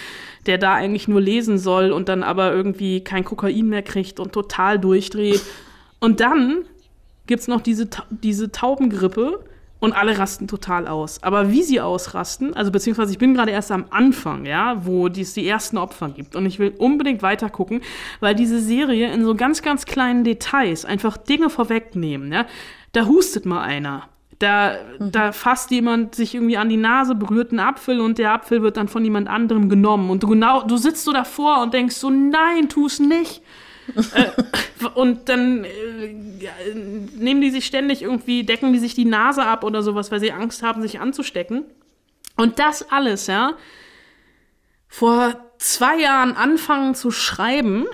[0.45, 4.33] der da eigentlich nur lesen soll und dann aber irgendwie kein Kokain mehr kriegt und
[4.33, 5.41] total durchdreht.
[5.99, 6.65] Und dann
[7.27, 9.39] gibt's noch diese, diese Taubengrippe,
[9.79, 11.23] und alle rasten total aus.
[11.23, 15.33] Aber wie sie ausrasten, also beziehungsweise ich bin gerade erst am Anfang, ja, wo es
[15.33, 17.81] die ersten Opfer gibt und ich will unbedingt weiter gucken,
[18.19, 22.45] weil diese Serie in so ganz, ganz kleinen Details einfach Dinge vorwegnehmen, ja.
[22.91, 24.09] Da hustet mal einer.
[24.39, 25.11] Da, mhm.
[25.11, 28.77] da fasst jemand sich irgendwie an die Nase, berührt einen Apfel und der Apfel wird
[28.77, 30.09] dann von jemand anderem genommen.
[30.09, 33.43] Und du genau, du sitzt so davor und denkst so, nein, tu's nicht
[34.95, 36.13] und dann äh,
[37.15, 40.31] nehmen die sich ständig irgendwie, decken die sich die Nase ab oder sowas, weil sie
[40.31, 41.65] Angst haben, sich anzustecken.
[42.35, 43.53] Und das alles, ja,
[44.87, 47.85] vor zwei Jahren anfangen zu schreiben,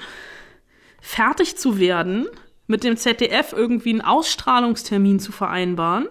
[1.02, 2.28] fertig zu werden,
[2.68, 6.08] mit dem ZDF irgendwie einen Ausstrahlungstermin zu vereinbaren.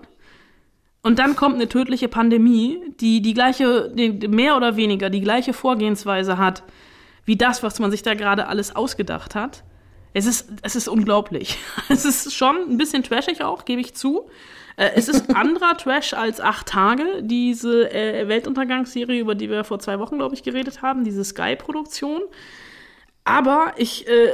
[1.02, 5.52] Und dann kommt eine tödliche Pandemie, die die gleiche, die mehr oder weniger die gleiche
[5.52, 6.62] Vorgehensweise hat,
[7.24, 9.64] wie das, was man sich da gerade alles ausgedacht hat.
[10.14, 11.58] Es ist, es ist unglaublich.
[11.90, 14.30] Es ist schon ein bisschen trashig auch, gebe ich zu.
[14.76, 19.80] Äh, es ist anderer Trash als Acht Tage, diese äh, Weltuntergangsserie, über die wir vor
[19.80, 22.22] zwei Wochen, glaube ich, geredet haben, diese Sky-Produktion.
[23.26, 24.28] Aber ich äh,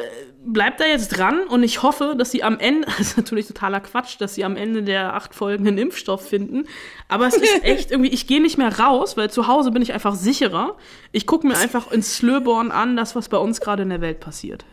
[0.45, 3.81] bleib da jetzt dran und ich hoffe, dass sie am Ende, das ist natürlich totaler
[3.81, 6.67] Quatsch, dass sie am Ende der acht Folgen einen Impfstoff finden.
[7.09, 9.93] Aber es ist echt irgendwie, ich gehe nicht mehr raus, weil zu Hause bin ich
[9.93, 10.77] einfach sicherer.
[11.13, 14.21] Ich gucke mir einfach in Slöborn an, das, was bei uns gerade in der Welt
[14.21, 14.65] passiert.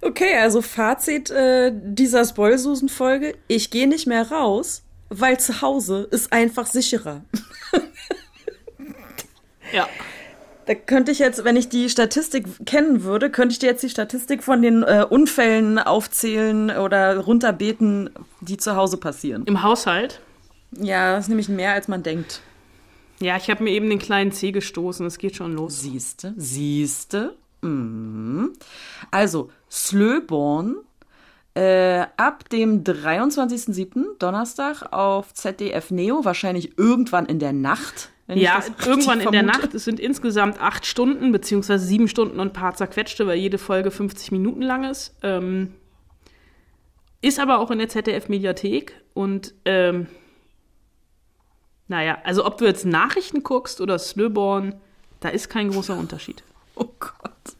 [0.00, 3.36] Okay, also Fazit äh, dieser Spoilsusen-Folge.
[3.46, 7.22] Ich gehe nicht mehr raus, weil zu Hause ist einfach sicherer.
[9.72, 9.88] ja.
[10.66, 13.90] Da könnte ich jetzt, wenn ich die Statistik kennen würde, könnte ich dir jetzt die
[13.90, 18.10] Statistik von den äh, Unfällen aufzählen oder runterbeten,
[18.40, 19.44] die zu Hause passieren.
[19.46, 20.20] Im Haushalt?
[20.78, 22.40] Ja, das ist nämlich mehr, als man denkt.
[23.20, 25.06] Ja, ich habe mir eben den kleinen C gestoßen.
[25.06, 25.80] Es geht schon los.
[25.80, 27.36] Siehste, siehste.
[27.60, 28.52] Mhm.
[29.12, 30.76] Also, Slöborn
[31.54, 34.18] äh, ab dem 23.07.
[34.18, 38.10] Donnerstag auf ZDF Neo, wahrscheinlich irgendwann in der Nacht.
[38.28, 39.74] Ja, irgendwann in der Nacht.
[39.74, 43.90] Es sind insgesamt acht Stunden, beziehungsweise sieben Stunden und ein paar zerquetschte, weil jede Folge
[43.90, 45.14] 50 Minuten lang ist.
[45.22, 45.74] Ähm,
[47.20, 50.06] ist aber auch in der ZDF-Mediathek und ähm,
[51.88, 54.76] naja, also ob du jetzt Nachrichten guckst oder Slöborn,
[55.20, 56.42] da ist kein großer Unterschied.
[56.74, 57.54] Oh Gott.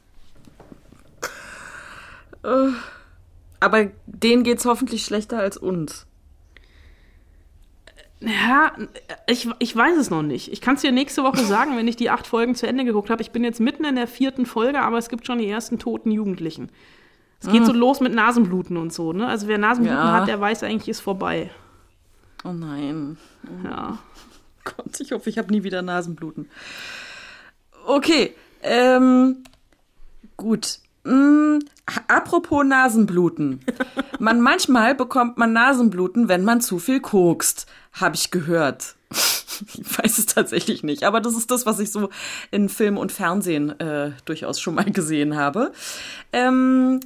[2.45, 2.71] Äh,
[3.61, 6.07] aber denen geht's hoffentlich schlechter als uns.
[8.21, 8.73] Ja,
[9.27, 10.53] ich, ich weiß es noch nicht.
[10.53, 13.11] Ich kann es dir nächste Woche sagen, wenn ich die acht Folgen zu Ende geguckt
[13.11, 13.23] habe.
[13.23, 16.11] Ich bin jetzt mitten in der vierten Folge, aber es gibt schon die ersten toten
[16.13, 16.71] Jugendlichen.
[17.41, 17.67] Es geht mhm.
[17.67, 19.27] so los mit Nasenbluten und so, ne?
[19.27, 20.13] Also wer Nasenbluten ja.
[20.13, 21.51] hat, der weiß eigentlich, ist vorbei.
[22.45, 23.17] Oh nein.
[23.65, 23.99] Ja.
[24.65, 26.49] Gott, ich hoffe, ich habe nie wieder Nasenbluten.
[27.85, 29.43] Okay, ähm,
[30.37, 30.79] gut.
[31.05, 31.59] Mm,
[32.09, 33.61] apropos Nasenbluten.
[34.19, 38.97] Man manchmal bekommt man Nasenbluten, wenn man zu viel kokst, habe ich gehört.
[39.75, 42.09] Ich weiß es tatsächlich nicht, aber das ist das, was ich so
[42.51, 45.73] in Film und Fernsehen äh, durchaus schon mal gesehen habe.
[46.33, 47.01] Ähm,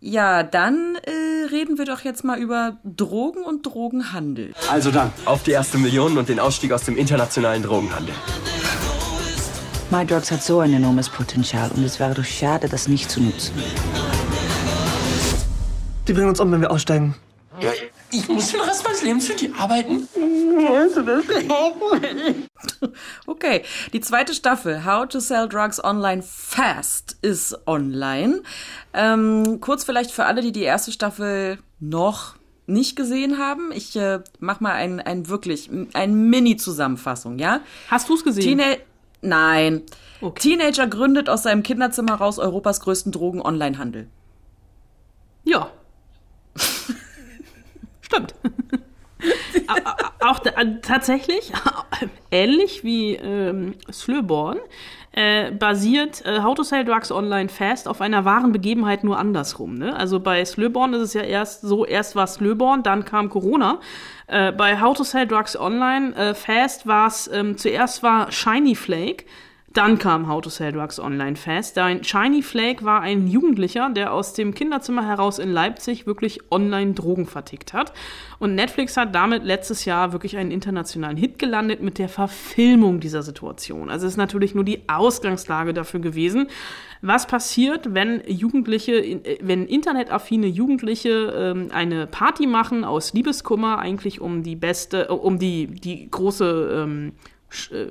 [0.00, 4.52] ja, dann äh, reden wir doch jetzt mal über Drogen und Drogenhandel.
[4.70, 8.14] Also dann, auf die erste Million und den Ausstieg aus dem internationalen Drogenhandel.
[9.90, 13.52] MyDrugs hat so ein enormes Potenzial und es wäre doch schade, das nicht zu nutzen.
[16.08, 17.14] Die bringen uns um, wenn wir aussteigen.
[17.60, 17.70] Ja,
[18.10, 20.08] ich muss den Rest meines Lebens für die arbeiten.
[23.26, 28.42] Okay, die zweite Staffel How to Sell Drugs Online Fast ist online.
[28.94, 32.34] Ähm, kurz vielleicht für alle, die die erste Staffel noch
[32.66, 33.70] nicht gesehen haben.
[33.72, 37.60] Ich äh, mach mal ein, ein wirklich ein Mini-Zusammenfassung, ja?
[37.88, 38.42] Hast du's gesehen?
[38.42, 38.76] Teena
[39.26, 39.82] Nein.
[40.20, 40.56] Okay.
[40.56, 44.06] Teenager gründet aus seinem Kinderzimmer raus Europas größten Drogen-Online-Handel.
[45.44, 45.70] Ja.
[48.00, 48.34] Stimmt.
[50.20, 51.52] Auch da, äh, tatsächlich,
[52.30, 54.58] ähnlich wie ähm, Slöborn,
[55.16, 59.74] äh, basiert äh, How to Sell Drugs Online Fast auf einer wahren Begebenheit nur andersrum.
[59.74, 59.96] Ne?
[59.96, 63.80] Also bei Slöborn ist es ja erst so, erst war Slöborn, dann kam Corona.
[64.26, 68.74] Äh, bei How to Sell Drugs Online äh, Fast war es, ähm, zuerst war Shiny
[68.74, 69.24] Flake,
[69.76, 71.76] dann kam How to Sell Drugs Online Fast.
[71.76, 76.94] Dein Shiny Flake war ein Jugendlicher, der aus dem Kinderzimmer heraus in Leipzig wirklich online
[76.94, 77.92] Drogen vertickt hat.
[78.38, 83.22] Und Netflix hat damit letztes Jahr wirklich einen internationalen Hit gelandet mit der Verfilmung dieser
[83.22, 83.90] Situation.
[83.90, 86.48] Also es ist natürlich nur die Ausgangslage dafür gewesen.
[87.02, 94.42] Was passiert, wenn Jugendliche, wenn internetaffine Jugendliche ähm, eine Party machen aus Liebeskummer, eigentlich um
[94.42, 97.12] die beste, äh, um die, die große ähm,
[97.70, 97.86] äh,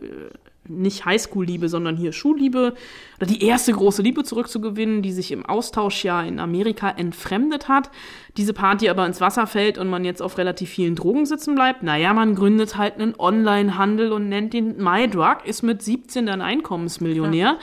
[0.67, 2.73] nicht Highschool-Liebe, sondern hier Schulliebe
[3.17, 7.89] oder die erste große Liebe zurückzugewinnen, die sich im Austauschjahr in Amerika entfremdet hat.
[8.38, 11.84] Diese Party aber ins Wasser fällt und man jetzt auf relativ vielen Drogen sitzen bleibt.
[11.84, 17.58] Naja, man gründet halt einen Online-Handel und nennt ihn MyDrug, ist mit 17 dann Einkommensmillionär.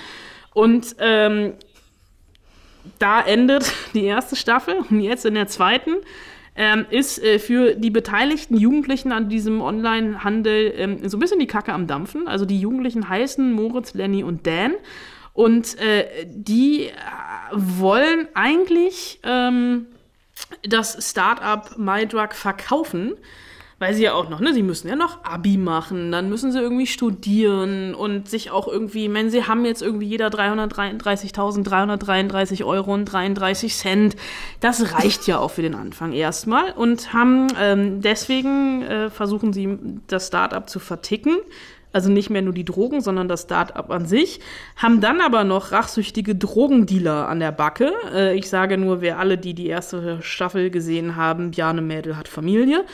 [0.55, 1.55] Und ähm,
[2.99, 5.97] da endet die erste Staffel und jetzt in der zweiten
[6.55, 11.47] ähm, ist äh, für die beteiligten Jugendlichen an diesem Online-Handel ähm, so ein bisschen die
[11.47, 12.29] Kacke am Dampfen.
[12.29, 14.75] Also die Jugendlichen heißen Moritz, Lenny und Dan.
[15.33, 16.93] Und äh, die äh,
[17.53, 19.87] wollen eigentlich ähm,
[20.63, 23.15] das Startup MyDrug verkaufen,
[23.83, 26.61] weil sie ja auch noch, ne, sie müssen ja noch Abi machen, dann müssen sie
[26.61, 33.07] irgendwie studieren und sich auch irgendwie, meine, sie haben jetzt irgendwie jeder 333.333 Euro und
[33.07, 34.15] 33 Cent.
[34.61, 39.77] Das reicht ja auch für den Anfang erstmal und haben ähm, deswegen äh, versuchen sie
[40.07, 41.39] das Startup zu verticken.
[41.93, 44.39] Also nicht mehr nur die Drogen, sondern das Start-up an sich.
[44.77, 47.93] Haben dann aber noch rachsüchtige Drogendealer an der Backe.
[48.15, 52.29] Äh, ich sage nur, wer alle, die die erste Staffel gesehen haben, Bjarne Mädel hat
[52.29, 52.85] Familie.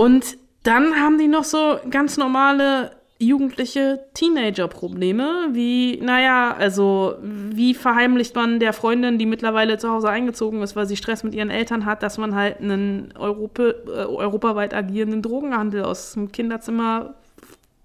[0.00, 8.34] Und dann haben die noch so ganz normale jugendliche Teenager-Probleme, wie, naja, also, wie verheimlicht
[8.34, 11.84] man der Freundin, die mittlerweile zu Hause eingezogen ist, weil sie Stress mit ihren Eltern
[11.84, 17.12] hat, dass man halt einen Europa, äh, europaweit agierenden Drogenhandel aus dem Kinderzimmer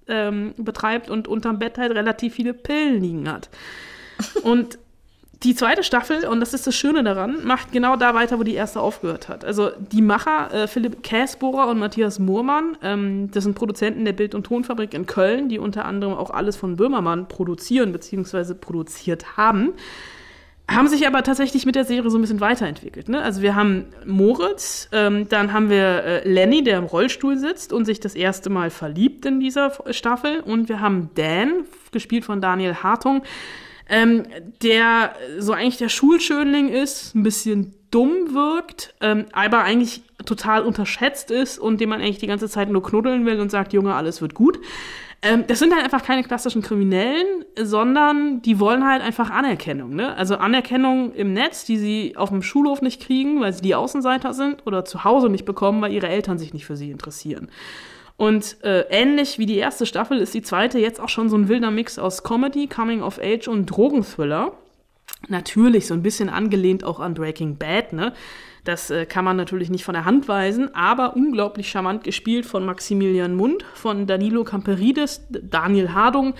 [0.07, 3.49] ähm, betreibt und unterm Bett halt relativ viele Pillen liegen hat.
[4.41, 4.79] Und
[5.45, 8.55] die zweite Staffel, und das ist das Schöne daran, macht genau da weiter, wo die
[8.55, 9.45] erste aufgehört hat.
[9.45, 14.33] Also die Macher, äh, Philipp Käsbohrer und Matthias Moormann, ähm, das sind Produzenten der Bild-
[14.33, 18.55] und Tonfabrik in Köln, die unter anderem auch alles von Böhmermann produzieren bzw.
[18.55, 19.73] produziert haben,
[20.69, 23.07] haben sich aber tatsächlich mit der Serie so ein bisschen weiterentwickelt.
[23.07, 23.21] Ne?
[23.21, 27.85] Also wir haben Moritz, ähm, dann haben wir äh, Lenny, der im Rollstuhl sitzt und
[27.85, 32.75] sich das erste Mal verliebt in dieser Staffel, und wir haben Dan, gespielt von Daniel
[32.75, 33.21] Hartung,
[33.89, 34.23] ähm,
[34.61, 41.31] der so eigentlich der Schulschönling ist, ein bisschen dumm wirkt, ähm, aber eigentlich total unterschätzt
[41.31, 44.21] ist und dem man eigentlich die ganze Zeit nur knuddeln will und sagt, Junge, alles
[44.21, 44.59] wird gut.
[45.21, 49.95] Ähm, das sind halt einfach keine klassischen Kriminellen, sondern die wollen halt einfach Anerkennung.
[49.95, 50.15] Ne?
[50.15, 54.33] Also Anerkennung im Netz, die sie auf dem Schulhof nicht kriegen, weil sie die Außenseiter
[54.33, 57.49] sind oder zu Hause nicht bekommen, weil ihre Eltern sich nicht für sie interessieren.
[58.17, 61.49] Und äh, ähnlich wie die erste Staffel ist die zweite jetzt auch schon so ein
[61.49, 64.53] wilder Mix aus Comedy, Coming of Age und Drogenthriller.
[65.27, 68.13] Natürlich so ein bisschen angelehnt auch an Breaking Bad, ne?
[68.63, 72.65] Das äh, kann man natürlich nicht von der Hand weisen, aber unglaublich charmant gespielt von
[72.65, 76.33] Maximilian Mund, von Danilo Camperidis, Daniel Hardung,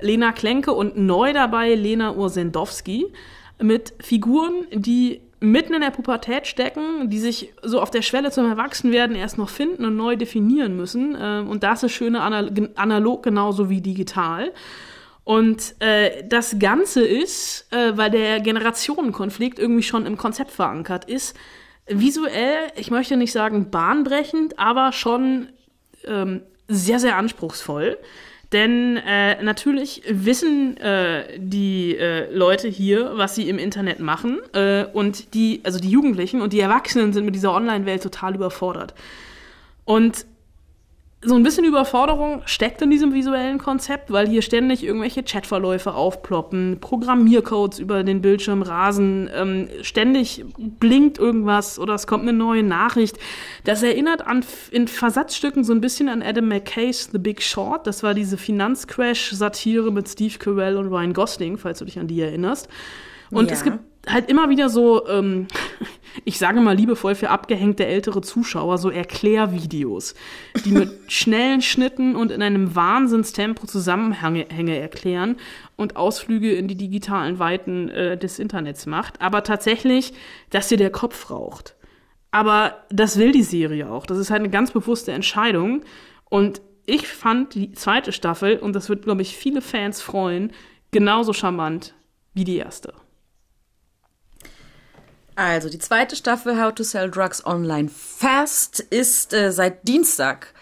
[0.00, 3.06] Lena Klenke und neu dabei Lena Ursendowski
[3.60, 8.48] mit Figuren, die mitten in der Pubertät stecken, die sich so auf der Schwelle zum
[8.48, 11.16] Erwachsenwerden erst noch finden und neu definieren müssen.
[11.20, 14.52] Ähm, Und das ist schöne anal analog genauso wie digital.
[15.24, 21.36] Und äh, das Ganze ist, äh, weil der Generationenkonflikt irgendwie schon im Konzept verankert ist,
[21.86, 25.48] visuell, ich möchte nicht sagen bahnbrechend, aber schon
[26.04, 27.98] ähm, sehr, sehr anspruchsvoll.
[28.52, 34.40] Denn äh, natürlich wissen äh, die äh, Leute hier, was sie im Internet machen.
[34.52, 38.94] Äh, und die, also die Jugendlichen und die Erwachsenen sind mit dieser Online-Welt total überfordert.
[39.84, 40.26] Und
[41.24, 46.78] so ein bisschen Überforderung steckt in diesem visuellen Konzept, weil hier ständig irgendwelche Chatverläufe aufploppen,
[46.80, 53.18] Programmiercodes über den Bildschirm rasen, ähm, ständig blinkt irgendwas oder es kommt eine neue Nachricht.
[53.64, 57.86] Das erinnert an in Versatzstücken so ein bisschen an Adam McKays The Big Short.
[57.86, 62.20] Das war diese Finanzcrash-Satire mit Steve Carell und Ryan Gosling, falls du dich an die
[62.20, 62.68] erinnerst.
[63.30, 63.52] Und ja.
[63.52, 65.46] es gibt halt immer wieder so, ähm,
[66.24, 70.14] ich sage mal liebevoll für abgehängte ältere Zuschauer, so Erklärvideos,
[70.64, 75.36] die mit schnellen Schnitten und in einem Wahnsinnstempo Zusammenhänge erklären
[75.76, 79.20] und Ausflüge in die digitalen Weiten äh, des Internets macht.
[79.20, 80.12] Aber tatsächlich,
[80.50, 81.76] dass dir der Kopf raucht.
[82.30, 84.06] Aber das will die Serie auch.
[84.06, 85.84] Das ist halt eine ganz bewusste Entscheidung.
[86.30, 90.52] Und ich fand die zweite Staffel, und das wird, glaube ich, viele Fans freuen,
[90.90, 91.94] genauso charmant
[92.34, 92.94] wie die erste.
[95.34, 100.52] Also, die zweite Staffel How to Sell Drugs Online Fast ist äh, seit Dienstag,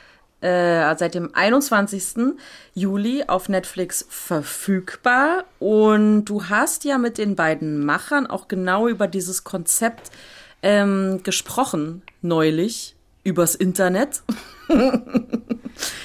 [0.40, 2.36] äh, seit dem 21.
[2.74, 5.44] Juli auf Netflix verfügbar.
[5.58, 10.10] Und du hast ja mit den beiden Machern auch genau über dieses Konzept
[10.62, 14.22] ähm, gesprochen, neulich, übers Internet.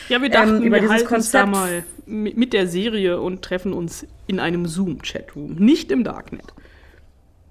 [0.09, 4.05] ja, wir dachten, ähm, wir halten uns da mal mit der Serie und treffen uns
[4.27, 6.53] in einem Zoom-Chatroom, nicht im Darknet.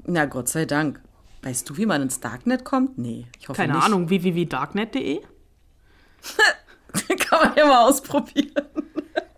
[0.06, 1.00] Na, Gott sei Dank.
[1.42, 2.96] Weißt du, wie man ins Darknet kommt?
[2.98, 3.84] Nee, ich hoffe Keine nicht.
[3.84, 5.20] Ahnung, www.darknet.de?
[7.18, 8.64] Kann man ja mal ausprobieren.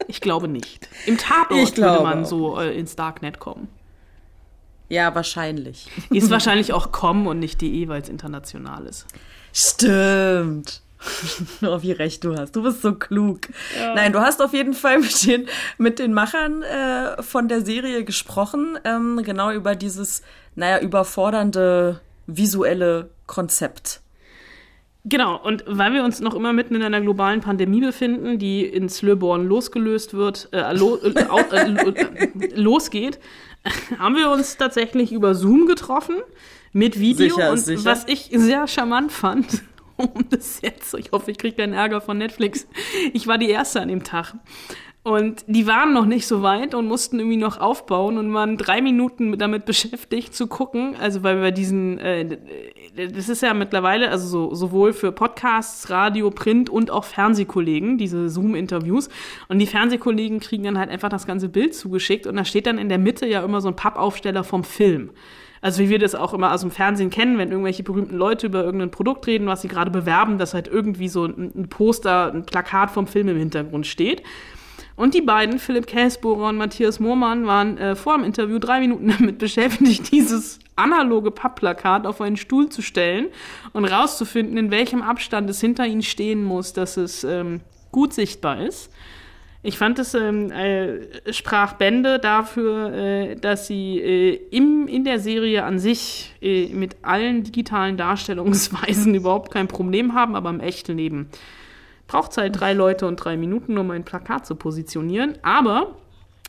[0.07, 0.89] Ich glaube nicht.
[1.07, 2.29] Im Tatort würde man auch.
[2.29, 3.69] so äh, ins Darknet kommen.
[4.89, 5.91] Ja, wahrscheinlich.
[6.11, 9.07] Ist wahrscheinlich auch com und nicht de, weil es international ist.
[9.53, 10.83] Stimmt.
[11.61, 12.55] Nur wie recht du hast.
[12.55, 13.49] Du bist so klug.
[13.77, 13.95] Ja.
[13.95, 15.49] Nein, du hast auf jeden Fall mit den,
[15.79, 20.23] mit den Machern äh, von der Serie gesprochen, ähm, genau über dieses,
[20.57, 24.01] naja, überfordernde visuelle Konzept.
[25.09, 28.89] Genau, und weil wir uns noch immer mitten in einer globalen Pandemie befinden, die in
[28.89, 33.21] Slöborn losgelöst wird, äh, lo, äh, äh, losgeht,
[34.01, 36.17] haben wir uns tatsächlich über Zoom getroffen
[36.73, 37.37] mit Video.
[37.37, 37.85] Sicher, und sicher.
[37.85, 39.63] was ich sehr charmant fand,
[39.97, 40.95] um das jetzt.
[40.95, 42.67] Ich hoffe, ich kriege keinen Ärger von Netflix.
[43.13, 44.35] Ich war die Erste an dem Tag.
[45.07, 48.83] Und die waren noch nicht so weit und mussten irgendwie noch aufbauen und waren drei
[48.83, 50.97] Minuten damit beschäftigt zu gucken.
[51.01, 52.37] Also weil wir diesen, äh,
[53.15, 58.29] das ist ja mittlerweile, also so, sowohl für Podcasts, Radio, Print und auch Fernsehkollegen, diese
[58.29, 59.09] Zoom-Interviews.
[59.47, 62.77] Und die Fernsehkollegen kriegen dann halt einfach das ganze Bild zugeschickt und da steht dann
[62.77, 65.11] in der Mitte ja immer so ein Pappaufsteller vom Film.
[65.61, 68.65] Also wie wir das auch immer aus dem Fernsehen kennen, wenn irgendwelche berühmten Leute über
[68.65, 72.91] irgendein Produkt reden, was sie gerade bewerben, dass halt irgendwie so ein Poster, ein Plakat
[72.91, 74.25] vom Film im Hintergrund steht.
[74.97, 79.09] Und die beiden, Philipp Käsbohrer und Matthias Mohrmann, waren äh, vor dem Interview drei Minuten
[79.19, 83.29] damit beschäftigt, dieses analoge Pappplakat auf einen Stuhl zu stellen
[83.73, 87.61] und rauszufinden, in welchem Abstand es hinter ihnen stehen muss, dass es ähm,
[87.93, 88.91] gut sichtbar ist.
[89.63, 95.19] Ich fand es ähm, äh, sprach Bände dafür, äh, dass sie äh, im, in der
[95.19, 100.97] Serie an sich äh, mit allen digitalen Darstellungsweisen überhaupt kein Problem haben, aber im echten
[100.97, 101.31] Leben
[102.07, 105.39] braucht halt drei Leute und drei Minuten, um ein Plakat zu positionieren.
[105.43, 105.97] Aber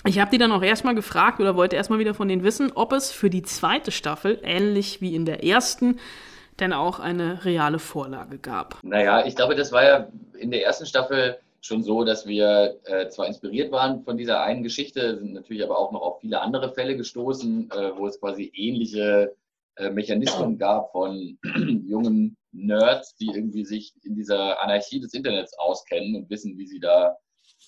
[0.06, 2.94] ich habe die dann auch erstmal gefragt oder wollte erstmal wieder von denen wissen, ob
[2.94, 6.00] es für die zweite Staffel, ähnlich wie in der ersten,
[6.60, 8.80] denn auch eine reale Vorlage gab.
[8.84, 13.10] Naja, ich glaube, das war ja in der ersten Staffel schon so, dass wir äh,
[13.10, 16.74] zwar inspiriert waren von dieser einen Geschichte, sind natürlich aber auch noch auf viele andere
[16.74, 19.36] Fälle gestoßen, äh, wo es quasi ähnliche
[19.78, 21.38] äh, Mechanismen gab von
[21.88, 26.80] jungen Nerds, die irgendwie sich in dieser Anarchie des Internets auskennen und wissen, wie sie
[26.80, 27.16] da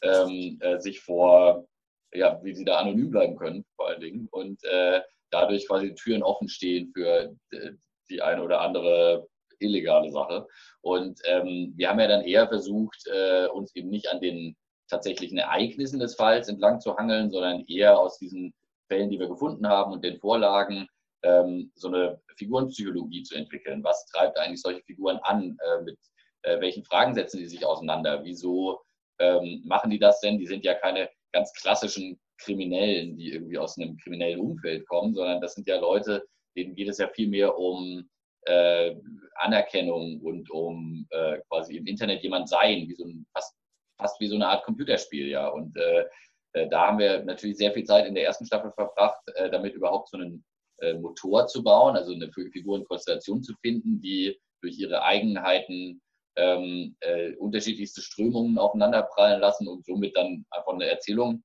[0.01, 1.67] ähm, äh, sich vor,
[2.13, 6.23] ja, wie sie da anonym bleiben können, vor allen Dingen, und äh, dadurch quasi Türen
[6.23, 7.71] offen stehen für äh,
[8.09, 9.27] die eine oder andere
[9.59, 10.47] illegale Sache.
[10.81, 14.55] Und ähm, wir haben ja dann eher versucht, äh, uns eben nicht an den
[14.89, 18.53] tatsächlichen Ereignissen des Falls entlang zu hangeln, sondern eher aus diesen
[18.87, 20.87] Fällen, die wir gefunden haben und den Vorlagen,
[21.23, 23.83] ähm, so eine Figurenpsychologie zu entwickeln.
[23.83, 25.57] Was treibt eigentlich solche Figuren an?
[25.65, 25.97] Äh, mit
[26.43, 28.23] äh, welchen Fragen setzen die sich auseinander?
[28.23, 28.79] Wieso
[29.19, 30.37] ähm, machen die das denn?
[30.37, 35.41] Die sind ja keine ganz klassischen Kriminellen, die irgendwie aus einem kriminellen Umfeld kommen, sondern
[35.41, 38.09] das sind ja Leute, denen geht es ja viel mehr um
[38.45, 38.95] äh,
[39.35, 43.55] Anerkennung und um äh, quasi im Internet jemand sein, wie so ein, fast,
[43.97, 45.49] fast wie so eine Art Computerspiel, ja.
[45.49, 46.05] Und äh,
[46.53, 49.73] äh, da haben wir natürlich sehr viel Zeit in der ersten Staffel verbracht, äh, damit
[49.73, 50.43] überhaupt so einen
[50.81, 56.01] äh, Motor zu bauen, also eine Figurenkonstellation zu finden, die durch ihre Eigenheiten
[56.35, 61.43] ähm, äh, unterschiedlichste Strömungen aufeinanderprallen lassen und somit dann einfach eine Erzählung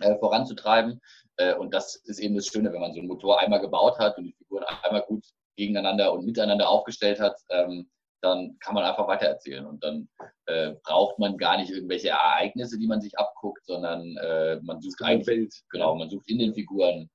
[0.00, 1.00] äh, voranzutreiben.
[1.36, 4.16] Äh, und das ist eben das Schöne, wenn man so einen Motor einmal gebaut hat
[4.18, 5.24] und die Figuren einmal gut
[5.56, 9.64] gegeneinander und miteinander aufgestellt hat, ähm, dann kann man einfach weitererzählen.
[9.66, 10.08] Und dann
[10.46, 15.02] äh, braucht man gar nicht irgendwelche Ereignisse, die man sich abguckt, sondern äh, man sucht
[15.02, 15.54] eigentlich, Welt.
[15.70, 17.08] genau, man sucht in den Figuren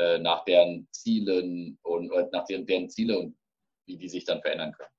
[0.00, 3.36] äh, nach deren Zielen und nach deren, deren Ziele und
[3.86, 4.90] wie die sich dann verändern können.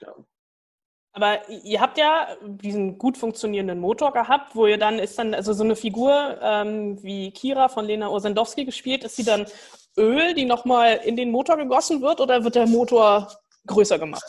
[0.00, 0.14] Ja.
[1.16, 5.52] Aber ihr habt ja diesen gut funktionierenden Motor gehabt, wo ihr dann ist dann, also
[5.52, 9.46] so eine Figur ähm, wie Kira von Lena Osendowski gespielt, ist sie dann
[9.96, 13.30] Öl, die nochmal in den Motor gegossen wird oder wird der Motor
[13.66, 14.24] größer gemacht?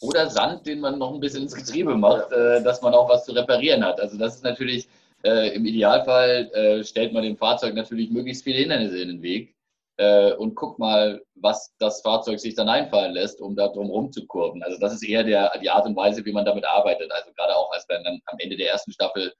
[0.00, 3.26] Oder Sand, den man noch ein bisschen ins Getriebe macht, äh, dass man auch was
[3.26, 4.00] zu reparieren hat.
[4.00, 4.88] Also das ist natürlich,
[5.24, 9.54] äh, im Idealfall äh, stellt man dem Fahrzeug natürlich möglichst viele Hindernisse in den Weg
[9.98, 14.62] äh, und guck mal, was das Fahrzeug sich dann einfallen lässt, um da drum rumzukurven.
[14.62, 17.12] Also das ist eher der, die Art und Weise, wie man damit arbeitet.
[17.12, 19.32] Also gerade auch, als wir dann am Ende der ersten Staffel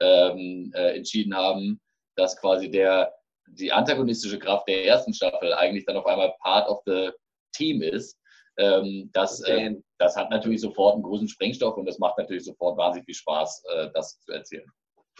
[0.00, 1.80] ähm, äh, entschieden haben,
[2.16, 3.12] dass quasi der,
[3.46, 7.10] die antagonistische Kraft der ersten Staffel eigentlich dann auf einmal Part of the
[7.52, 8.18] Team ist.
[8.56, 12.78] Ähm, das, äh, das hat natürlich sofort einen großen Sprengstoff und das macht natürlich sofort
[12.78, 14.70] wahnsinnig viel Spaß, äh, das zu erzählen.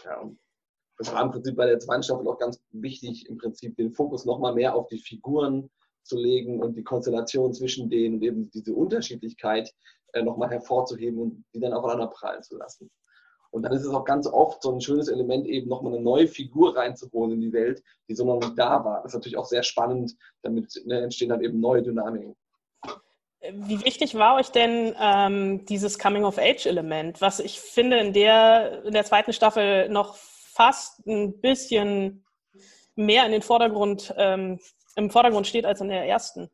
[0.03, 0.29] Ja,
[0.97, 4.25] das war im Prinzip bei der zweiten Staffel auch ganz wichtig, im Prinzip den Fokus
[4.25, 5.69] nochmal mehr auf die Figuren
[6.03, 9.73] zu legen und die Konstellation zwischen denen und eben diese Unterschiedlichkeit
[10.13, 12.89] äh, nochmal hervorzuheben und die dann aufeinander prallen zu lassen.
[13.51, 16.27] Und dann ist es auch ganz oft so ein schönes Element, eben nochmal eine neue
[16.27, 19.01] Figur reinzuholen in die Welt, die so noch nicht da war.
[19.01, 22.35] Das ist natürlich auch sehr spannend, damit ne, entstehen dann eben neue Dynamiken.
[23.53, 29.05] Wie wichtig war euch denn ähm, dieses Coming-of-Age-Element, was ich finde in der, in der
[29.05, 32.25] zweiten Staffel noch fast ein bisschen
[32.95, 34.59] mehr in den Vordergrund, ähm,
[34.95, 36.49] im Vordergrund steht als in der ersten.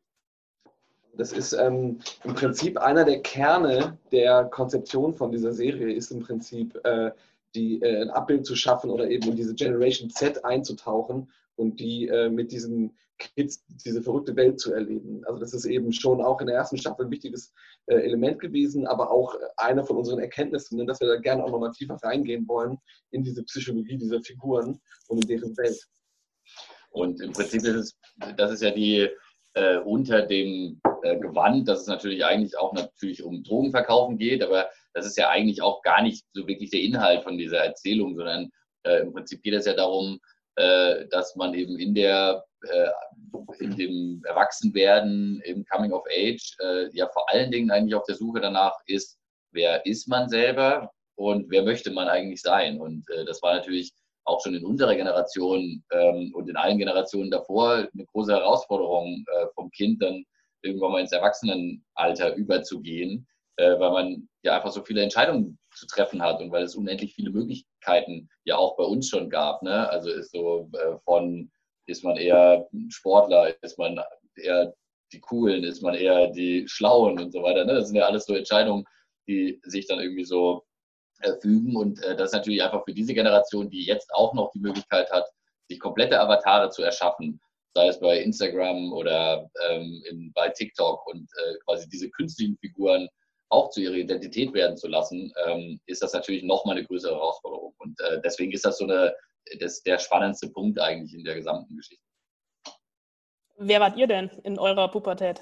[1.15, 6.21] Das ist ähm, im Prinzip einer der Kerne der Konzeption von dieser Serie, ist im
[6.21, 7.11] Prinzip äh,
[7.55, 12.07] die, äh, ein Abbild zu schaffen oder eben in diese Generation Z einzutauchen und die
[12.07, 12.97] äh, mit diesen
[13.35, 15.23] Kids diese verrückte Welt zu erleben.
[15.25, 17.53] Also das ist eben schon auch in der ersten Staffel ein wichtiges
[17.87, 21.51] äh, Element gewesen, aber auch eine von unseren Erkenntnissen, ne, dass wir da gerne auch
[21.51, 22.77] nochmal tiefer reingehen wollen
[23.11, 25.81] in diese Psychologie dieser Figuren und in deren Welt.
[26.91, 27.97] Und im Prinzip ist es,
[28.37, 29.09] das ist ja die
[29.55, 34.69] äh, unter dem äh, Gewand, dass es natürlich eigentlich auch natürlich um Drogenverkaufen geht, aber
[34.93, 38.51] das ist ja eigentlich auch gar nicht so wirklich der Inhalt von dieser Erzählung, sondern
[38.83, 40.19] äh, im Prinzip geht es ja darum,
[40.55, 42.89] äh, dass man eben in der äh,
[43.59, 48.15] in dem Erwachsenwerden, im Coming of Age, äh, ja vor allen Dingen eigentlich auf der
[48.15, 49.17] Suche danach ist,
[49.51, 52.79] wer ist man selber und wer möchte man eigentlich sein.
[52.79, 53.91] Und äh, das war natürlich
[54.25, 59.47] auch schon in unserer Generation ähm, und in allen Generationen davor eine große Herausforderung äh,
[59.55, 60.23] vom Kind dann
[60.61, 63.27] irgendwann mal ins Erwachsenenalter überzugehen,
[63.57, 67.13] äh, weil man ja einfach so viele Entscheidungen zu treffen hat und weil es unendlich
[67.15, 69.61] viele Möglichkeiten ja auch bei uns schon gab.
[69.63, 69.89] Ne?
[69.89, 71.51] Also ist so äh, von
[71.85, 73.99] ist man eher Sportler, ist man
[74.35, 74.73] eher
[75.11, 77.65] die Coolen, ist man eher die Schlauen und so weiter.
[77.65, 77.73] Ne?
[77.75, 78.85] Das sind ja alles so Entscheidungen,
[79.27, 80.63] die sich dann irgendwie so
[81.21, 81.75] äh, fügen.
[81.75, 85.11] Und äh, das ist natürlich einfach für diese Generation, die jetzt auch noch die Möglichkeit
[85.11, 85.25] hat,
[85.69, 87.39] sich komplette Avatare zu erschaffen,
[87.75, 93.07] sei es bei Instagram oder ähm, in, bei TikTok und äh, quasi diese künstlichen Figuren
[93.49, 97.73] auch zu ihrer Identität werden zu lassen, ähm, ist das natürlich nochmal eine größere Herausforderung.
[97.77, 99.13] Und äh, deswegen ist das so eine
[99.59, 102.03] das der spannendste Punkt eigentlich in der gesamten Geschichte.
[103.57, 105.41] Wer wart ihr denn in eurer Pubertät?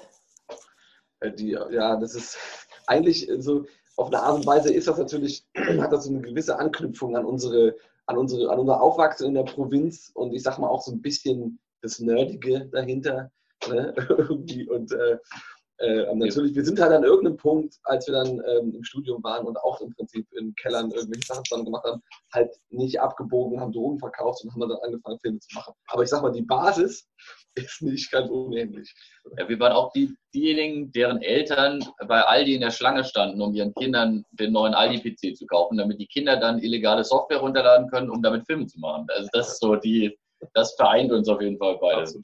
[1.20, 2.38] Äh, die, ja, das ist
[2.86, 6.58] eigentlich so, auf eine Art und Weise ist das natürlich, hat das so eine gewisse
[6.58, 7.76] Anknüpfung an unsere,
[8.06, 11.02] an unsere, an unser Aufwachsen in der Provinz und ich sag mal auch so ein
[11.02, 13.30] bisschen das Nerdige dahinter.
[13.68, 13.94] Ne?
[14.28, 15.18] und äh,
[15.82, 19.44] äh, natürlich, wir sind halt an irgendeinem Punkt, als wir dann ähm, im Studium waren
[19.46, 22.00] und auch im Prinzip in Kellern irgendwelche Sachen zusammen gemacht haben,
[22.32, 25.74] halt nicht abgebogen, haben Drogen verkauft und haben dann angefangen, Filme zu machen.
[25.88, 27.08] Aber ich sag mal, die Basis
[27.56, 28.94] ist nicht ganz unähnlich.
[29.36, 33.52] Ja, wir waren auch die, diejenigen, deren Eltern bei Aldi in der Schlange standen, um
[33.52, 38.08] ihren Kindern den neuen Aldi-PC zu kaufen, damit die Kinder dann illegale Software runterladen können,
[38.08, 39.08] um damit Filme zu machen.
[39.16, 40.16] Also das ist so die,
[40.54, 42.02] das vereint uns auf jeden Fall beide.
[42.02, 42.14] Das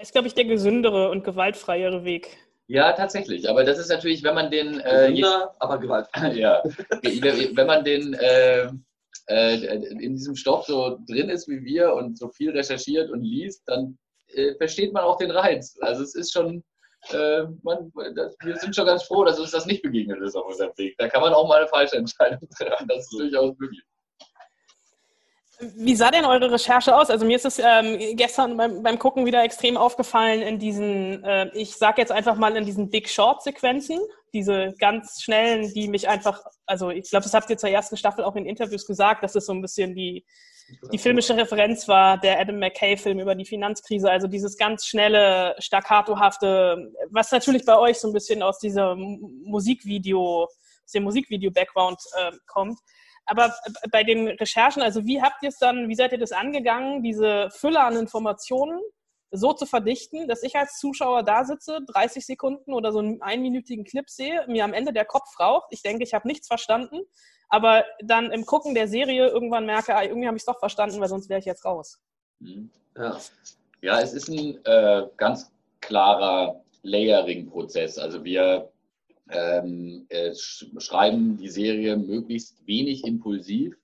[0.00, 2.38] ist, glaube ich, der gesündere und gewaltfreiere Weg.
[2.68, 3.48] Ja, tatsächlich.
[3.48, 4.80] Aber das ist natürlich, wenn man den.
[4.80, 6.08] Äh, Gesünder, aber Gewalt.
[6.34, 6.62] ja.
[6.64, 8.68] wenn man den äh,
[9.26, 13.62] äh, in diesem Stoff so drin ist wie wir und so viel recherchiert und liest,
[13.66, 13.98] dann
[14.28, 15.76] äh, versteht man auch den Reiz.
[15.80, 16.62] Also es ist schon.
[17.10, 20.46] Äh, man, das, wir sind schon ganz froh, dass uns das nicht begegnet ist auf
[20.46, 20.96] unserem Weg.
[20.98, 22.86] Da kann man auch mal eine falsche Entscheidung treffen.
[22.86, 23.82] Das ist durchaus möglich.
[25.76, 27.08] Wie sah denn eure Recherche aus?
[27.08, 31.50] Also mir ist es ähm, gestern beim, beim, Gucken wieder extrem aufgefallen in diesen, äh,
[31.54, 34.00] ich sage jetzt einfach mal in diesen Big Short-Sequenzen,
[34.34, 38.24] diese ganz schnellen, die mich einfach, also ich glaube, das habt ihr zur ersten Staffel
[38.24, 40.24] auch in Interviews gesagt, dass es so ein bisschen die,
[40.92, 46.92] die filmische Referenz war, der Adam McKay-Film über die Finanzkrise, also dieses ganz schnelle, staccatohafte,
[47.10, 52.78] was natürlich bei euch so ein bisschen aus diesem Musikvideo, aus dem Musikvideo-Background äh, kommt.
[53.24, 53.54] Aber
[53.90, 57.50] bei den Recherchen, also wie habt ihr es dann, wie seid ihr das angegangen, diese
[57.50, 58.80] Fülle an Informationen
[59.30, 63.84] so zu verdichten, dass ich als Zuschauer da sitze, 30 Sekunden oder so einen einminütigen
[63.84, 67.00] Clip sehe, mir am Ende der Kopf raucht, ich denke, ich habe nichts verstanden,
[67.48, 71.00] aber dann im Gucken der Serie irgendwann merke, ah, irgendwie habe ich es doch verstanden,
[71.00, 71.98] weil sonst wäre ich jetzt raus.
[72.40, 72.70] Mhm.
[72.96, 73.18] Ja,
[73.80, 75.50] ja es ist ein äh, ganz
[75.80, 77.98] klarer Layering-Prozess.
[77.98, 78.71] Also wir
[79.32, 83.74] ähm, äh, schreiben die Serie möglichst wenig impulsiv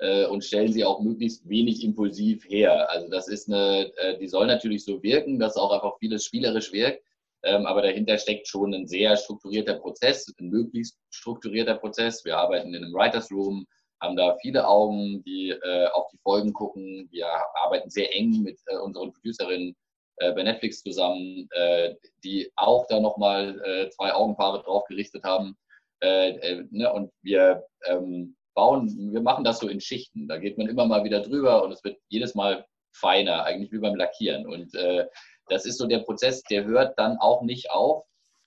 [0.00, 2.90] äh, und stellen sie auch möglichst wenig impulsiv her.
[2.90, 6.72] Also das ist eine, äh, die soll natürlich so wirken, dass auch einfach vieles spielerisch
[6.72, 7.04] wirkt,
[7.44, 12.24] ähm, aber dahinter steckt schon ein sehr strukturierter Prozess, ein möglichst strukturierter Prozess.
[12.24, 13.66] Wir arbeiten in einem Writers Room,
[14.00, 17.08] haben da viele Augen, die äh, auf die Folgen gucken.
[17.10, 19.76] Wir arbeiten sehr eng mit äh, unseren Producerinnen
[20.22, 21.94] äh, bei Netflix zusammen, äh,
[22.24, 25.56] die auch da nochmal äh, zwei Augenpaare drauf gerichtet haben.
[26.04, 26.92] Ne?
[26.92, 30.26] Und wir ähm, bauen, wir machen das so in Schichten.
[30.26, 33.78] Da geht man immer mal wieder drüber und es wird jedes Mal feiner, eigentlich wie
[33.78, 34.46] beim Lackieren.
[34.46, 35.06] Und äh,
[35.48, 38.04] das ist so der Prozess, der hört dann auch nicht auf,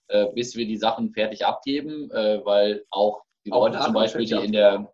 [0.08, 4.26] äh, bis wir die Sachen fertig abgeben, äh, weil auch die auch Leute zum Beispiel,
[4.26, 4.92] die in der,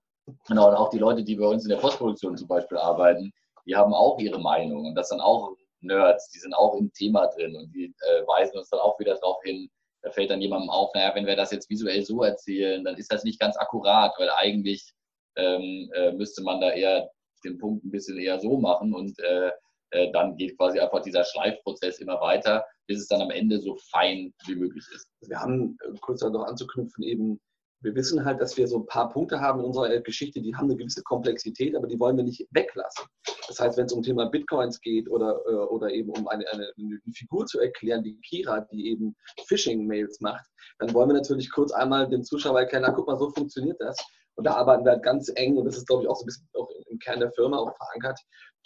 [0.47, 3.32] genau, und auch die Leute, die bei uns in der Postproduktion zum Beispiel arbeiten,
[3.65, 7.27] die haben auch ihre Meinung und das sind auch Nerds, die sind auch im Thema
[7.27, 9.69] drin und die äh, weisen uns dann auch wieder darauf hin,
[10.03, 13.11] da fällt dann jemandem auf, naja, wenn wir das jetzt visuell so erzählen, dann ist
[13.11, 14.91] das nicht ganz akkurat, weil eigentlich
[15.36, 17.09] ähm, äh, müsste man da eher
[17.43, 19.51] den Punkt ein bisschen eher so machen und äh,
[19.91, 23.75] äh, dann geht quasi einfach dieser Schleifprozess immer weiter, bis es dann am Ende so
[23.91, 25.07] fein wie möglich ist.
[25.21, 27.39] Wir haben, äh, kurz noch anzuknüpfen, eben
[27.82, 30.65] wir wissen halt, dass wir so ein paar Punkte haben in unserer Geschichte, die haben
[30.65, 33.05] eine gewisse Komplexität, aber die wollen wir nicht weglassen.
[33.47, 36.71] Das heißt, wenn es um Thema Bitcoins geht oder, äh, oder eben um eine, eine,
[36.77, 39.15] eine Figur zu erklären, die Kira, die eben
[39.47, 40.45] Phishing-Mails macht,
[40.79, 43.97] dann wollen wir natürlich kurz einmal dem Zuschauer erklären, na guck mal, so funktioniert das.
[44.36, 46.27] Und da arbeiten wir halt ganz eng, und das ist, glaube ich, auch so ein
[46.27, 48.19] bisschen auch im Kern der Firma auch verankert,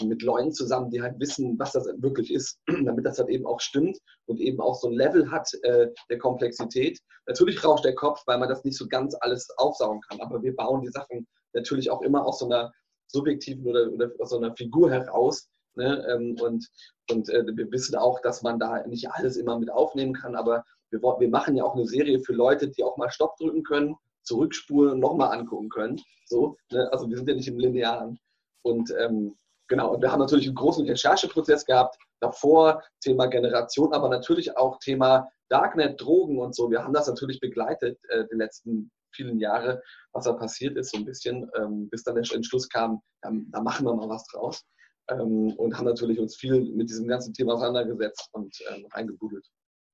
[0.04, 3.60] mit Leuten zusammen, die halt wissen, was das wirklich ist, damit das halt eben auch
[3.60, 7.00] stimmt und eben auch so ein Level hat äh, der Komplexität.
[7.28, 10.56] Natürlich rauscht der Kopf, weil man das nicht so ganz alles aufsaugen kann, aber wir
[10.56, 12.72] bauen die Sachen natürlich auch immer aus so einer
[13.08, 15.48] subjektiven oder, oder aus so einer Figur heraus.
[15.76, 16.06] Ne?
[16.10, 16.68] Ähm, und
[17.12, 20.64] und äh, wir wissen auch, dass man da nicht alles immer mit aufnehmen kann, aber
[20.90, 23.96] wir, wir machen ja auch eine Serie für Leute, die auch mal Stopp drücken können
[24.26, 26.02] zurückspulen, nochmal angucken können.
[26.26, 26.92] So, ne?
[26.92, 28.20] Also wir sind ja nicht im Linearen.
[28.64, 34.10] Und ähm, genau, und wir haben natürlich einen großen Rechercheprozess gehabt, davor Thema Generation, aber
[34.10, 36.72] natürlich auch Thema Darknet, Drogen und so.
[36.72, 40.98] Wir haben das natürlich begleitet äh, die letzten vielen Jahre, was da passiert ist, so
[40.98, 44.64] ein bisschen, ähm, bis dann der Entschluss kam, da, da machen wir mal was draus.
[45.10, 49.46] Ähm, und haben natürlich uns viel mit diesem ganzen Thema auseinandergesetzt und ähm, reingebudelt.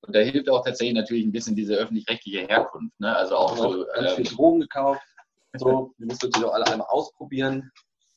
[0.01, 2.99] Und da hilft auch tatsächlich natürlich ein bisschen diese öffentlich-rechtliche Herkunft.
[2.99, 3.15] Ne?
[3.15, 3.85] Also auch genau, so.
[3.93, 5.01] Ganz ähm, viel Drogen gekauft.
[5.57, 7.71] So, die musst du auch alle einmal ausprobieren.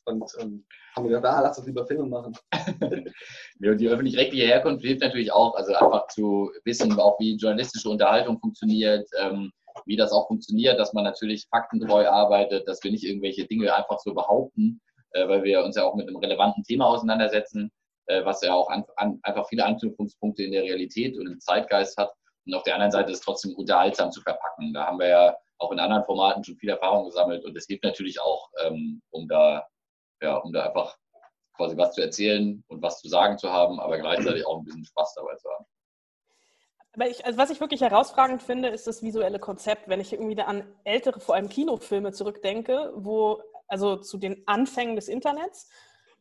[0.06, 0.64] Und ähm,
[0.94, 2.36] haben wir gedacht, ah, lass uns lieber Filme machen.
[3.60, 7.88] ja, und die öffentlich-rechtliche Herkunft hilft natürlich auch, also einfach zu wissen, auch wie journalistische
[7.88, 9.50] Unterhaltung funktioniert, ähm,
[9.86, 13.98] wie das auch funktioniert, dass man natürlich faktentreu arbeitet, dass wir nicht irgendwelche Dinge einfach
[13.98, 14.80] so behaupten,
[15.10, 17.72] äh, weil wir uns ja auch mit einem relevanten Thema auseinandersetzen.
[18.06, 21.96] Äh, was ja auch an, an, einfach viele Anknüpfungspunkte in der Realität und im Zeitgeist
[21.96, 22.12] hat.
[22.46, 24.74] Und auf der anderen Seite ist es trotzdem unterhaltsam zu verpacken.
[24.74, 27.84] Da haben wir ja auch in anderen Formaten schon viel Erfahrung gesammelt und es hilft
[27.84, 29.66] natürlich auch, ähm, um da,
[30.20, 30.96] ja, um da einfach
[31.56, 34.84] quasi was zu erzählen und was zu sagen zu haben, aber gleichzeitig auch ein bisschen
[34.84, 35.64] Spaß dabei zu haben.
[36.92, 39.88] Aber ich, also was ich wirklich herausragend finde, ist das visuelle Konzept.
[39.88, 45.08] Wenn ich irgendwie an ältere, vor allem Kinofilme zurückdenke, wo, also zu den Anfängen des
[45.08, 45.68] Internets,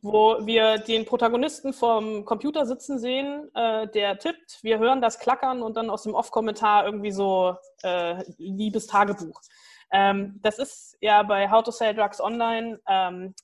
[0.04, 5.62] wo wir den Protagonisten vom Computer sitzen sehen, äh, der tippt, wir hören das Klackern
[5.62, 9.40] und dann aus dem Off-Kommentar irgendwie so äh, liebes Tagebuch.
[9.90, 13.34] Ähm, das ist ja bei How to Sell Drugs Online ähm,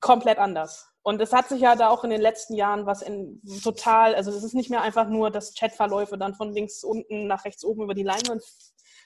[0.00, 0.92] komplett anders.
[1.00, 4.30] Und es hat sich ja da auch in den letzten Jahren was in, total, also
[4.30, 7.84] es ist nicht mehr einfach nur, dass Chatverläufe dann von links unten nach rechts oben
[7.84, 8.42] über die Leinwand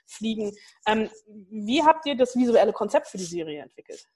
[0.04, 0.50] fliegen.
[0.88, 1.08] Ähm,
[1.48, 4.08] wie habt ihr das visuelle Konzept für die Serie entwickelt?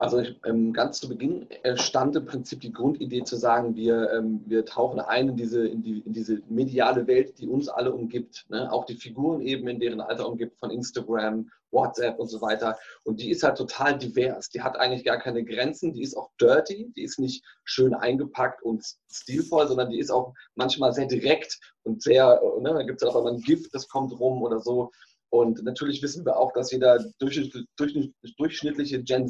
[0.00, 4.44] Also ich, ähm, ganz zu Beginn stand im Prinzip die Grundidee zu sagen, wir, ähm,
[4.46, 8.46] wir tauchen ein in diese, in, die, in diese mediale Welt, die uns alle umgibt.
[8.48, 8.72] Ne?
[8.72, 12.78] Auch die Figuren eben, in deren Alter umgibt, von Instagram, WhatsApp und so weiter.
[13.02, 14.48] Und die ist halt total divers.
[14.50, 15.92] Die hat eigentlich gar keine Grenzen.
[15.92, 16.92] Die ist auch dirty.
[16.96, 22.02] Die ist nicht schön eingepackt und stilvoll, sondern die ist auch manchmal sehr direkt und
[22.02, 22.72] sehr, ne?
[22.72, 24.92] da gibt es auch immer ein Gift, das kommt rum oder so.
[25.30, 29.28] Und natürlich wissen wir auch, dass jeder durchschnittliche Gen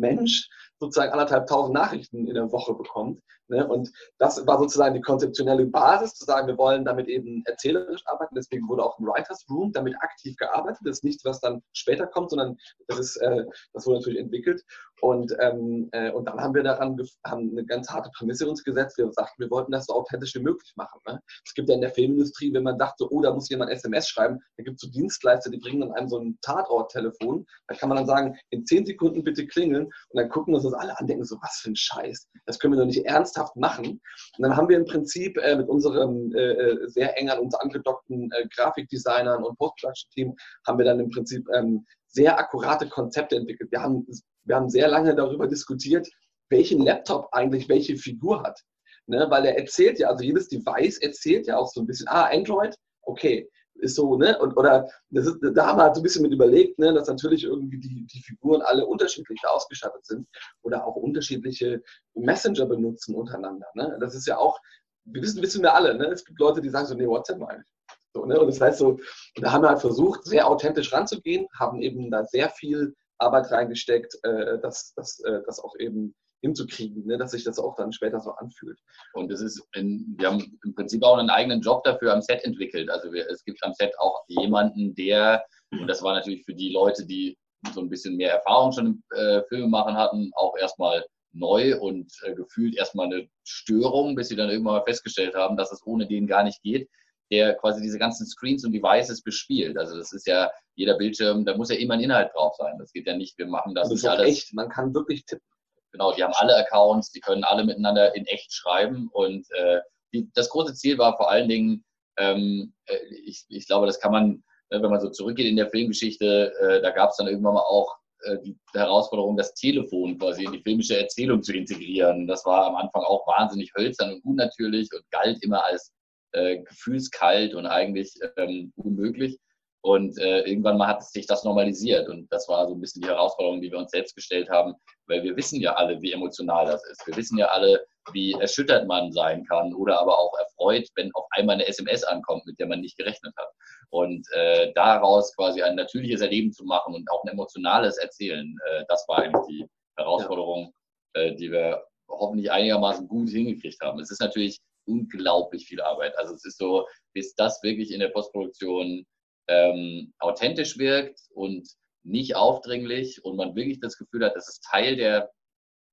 [0.00, 0.48] Z-Mensch
[0.78, 3.20] sozusagen anderthalb tausend Nachrichten in der Woche bekommt.
[3.48, 3.66] Ne?
[3.66, 8.34] Und das war sozusagen die konzeptionelle Basis, zu sagen, wir wollen damit eben erzählerisch arbeiten.
[8.34, 10.80] Deswegen wurde auch im Writers Room damit aktiv gearbeitet.
[10.84, 13.44] Das ist nichts, was dann später kommt, sondern das, ist, äh,
[13.74, 14.62] das wurde natürlich entwickelt.
[15.02, 16.96] Und, ähm, äh, und dann haben wir daran
[17.26, 18.96] haben eine ganz harte Prämisse uns gesetzt.
[18.98, 21.00] Wir sagten, wir wollten das so authentisch wie möglich machen.
[21.06, 21.20] Ne?
[21.44, 24.38] Es gibt ja in der Filmindustrie, wenn man dachte, oh, da muss jemand SMS schreiben,
[24.56, 27.44] da gibt es so Dienstleister, die bringen dann einem so ein Tatort-Telefon.
[27.66, 30.74] Da kann man dann sagen, in zehn Sekunden bitte klingeln und dann gucken uns das
[30.74, 32.28] alle an, denken so, was für ein Scheiß.
[32.46, 34.00] Das können wir doch nicht ernsthaft machen.
[34.38, 37.54] Und dann haben wir im Prinzip äh, mit unserem äh, äh sehr eng an uns
[37.54, 40.34] angedockten äh, Grafikdesignern und Post-Production-Team
[40.66, 43.70] haben wir dann im Prinzip ähm, sehr akkurate Konzepte entwickelt.
[43.70, 44.06] Wir haben,
[44.44, 46.08] wir haben sehr lange darüber diskutiert,
[46.50, 48.60] welchen Laptop eigentlich welche Figur hat.
[49.06, 49.26] Ne?
[49.30, 52.74] Weil er erzählt ja, also jedes Device erzählt ja auch so ein bisschen, ah, Android,
[53.02, 53.48] okay,
[53.80, 54.38] ist so, ne?
[54.38, 57.44] Und, oder ist, da haben wir halt so ein bisschen mit überlegt, ne, dass natürlich
[57.44, 60.28] irgendwie die, die Figuren alle unterschiedlich ausgestattet sind
[60.62, 61.82] oder auch unterschiedliche
[62.14, 63.66] Messenger benutzen untereinander.
[63.74, 63.96] Ne?
[64.00, 64.58] Das ist ja auch,
[65.04, 66.06] wir wissen, wissen wir alle, ne?
[66.06, 67.96] Es gibt Leute, die sagen so, nee, WhatsApp meine ich.
[68.12, 68.38] So, ne?
[68.40, 68.98] Und das heißt so,
[69.36, 74.18] da haben wir halt versucht, sehr authentisch ranzugehen, haben eben da sehr viel Arbeit reingesteckt,
[74.22, 78.20] äh, dass, dass, äh, dass auch eben hinzukriegen, ne, dass sich das auch dann später
[78.20, 78.78] so anfühlt.
[79.12, 82.44] Und es ist, in, wir haben im Prinzip auch einen eigenen Job dafür am Set
[82.44, 82.90] entwickelt.
[82.90, 86.70] Also wir, es gibt am Set auch jemanden, der, und das war natürlich für die
[86.70, 87.36] Leute, die
[87.74, 92.34] so ein bisschen mehr Erfahrung schon im äh, Filmemachen hatten, auch erstmal neu und äh,
[92.34, 96.26] gefühlt erstmal eine Störung, bis sie dann irgendwann mal festgestellt haben, dass es ohne den
[96.26, 96.88] gar nicht geht,
[97.30, 99.76] der quasi diese ganzen Screens und Devices bespielt.
[99.78, 102.76] Also das ist ja jeder Bildschirm, da muss ja immer ein Inhalt drauf sein.
[102.78, 104.28] Das geht ja nicht, wir machen das, das nicht alles.
[104.28, 105.46] Echt, man kann wirklich tippen.
[105.92, 109.08] Genau, die haben alle Accounts, die können alle miteinander in echt schreiben.
[109.12, 109.80] Und äh,
[110.12, 111.84] die, das große Ziel war vor allen Dingen,
[112.18, 115.70] ähm, äh, ich, ich glaube, das kann man, äh, wenn man so zurückgeht in der
[115.70, 120.44] Filmgeschichte, äh, da gab es dann irgendwann mal auch äh, die Herausforderung, das Telefon quasi
[120.44, 122.26] in die filmische Erzählung zu integrieren.
[122.26, 125.92] Das war am Anfang auch wahnsinnig hölzern und unnatürlich und galt immer als
[126.32, 129.38] äh, gefühlskalt und eigentlich ähm, unmöglich.
[129.82, 132.08] Und äh, irgendwann mal hat sich das normalisiert.
[132.08, 134.74] Und das war so ein bisschen die Herausforderung, die wir uns selbst gestellt haben,
[135.06, 137.06] weil wir wissen ja alle, wie emotional das ist.
[137.06, 141.26] Wir wissen ja alle, wie erschüttert man sein kann oder aber auch erfreut, wenn auf
[141.30, 143.48] einmal eine SMS ankommt, mit der man nicht gerechnet hat.
[143.88, 148.84] Und äh, daraus quasi ein natürliches Erleben zu machen und auch ein emotionales Erzählen, äh,
[148.88, 149.66] das war eigentlich die
[149.96, 150.74] Herausforderung,
[151.14, 153.98] äh, die wir hoffentlich einigermaßen gut hingekriegt haben.
[154.00, 156.16] Es ist natürlich unglaublich viel Arbeit.
[156.18, 159.06] Also es ist so, bis das wirklich in der Postproduktion
[159.48, 161.68] ähm, authentisch wirkt und
[162.02, 165.30] nicht aufdringlich und man wirklich das Gefühl hat, dass es Teil der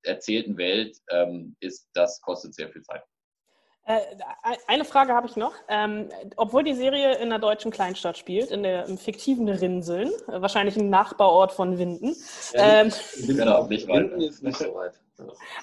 [0.04, 3.04] erzählten Welt ähm, ist, das kostet sehr viel Zeit.
[3.88, 4.02] Äh,
[4.68, 5.54] eine Frage habe ich noch.
[5.70, 10.76] Ähm, obwohl die Serie in einer deutschen Kleinstadt spielt, in der im fiktiven Rinseln, wahrscheinlich
[10.76, 12.16] ein Nachbarort von Winden.
[12.54, 12.92] Ja, ähm,
[13.26, 14.12] genau, nicht weit.
[14.12, 15.00] Winden ist nicht so weit.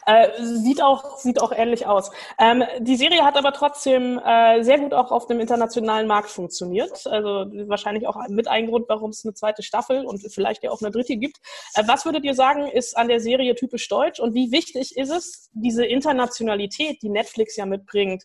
[0.07, 2.11] Äh, sieht, auch, sieht auch ähnlich aus.
[2.39, 7.07] Ähm, die Serie hat aber trotzdem äh, sehr gut auch auf dem internationalen Markt funktioniert.
[7.07, 10.83] Also wahrscheinlich auch mit ein Grund, warum es eine zweite Staffel und vielleicht ja auch
[10.83, 11.39] eine dritte gibt.
[11.75, 15.11] Äh, was würdet ihr sagen, ist an der Serie typisch deutsch und wie wichtig ist
[15.11, 18.25] es, diese Internationalität, die Netflix ja mitbringt,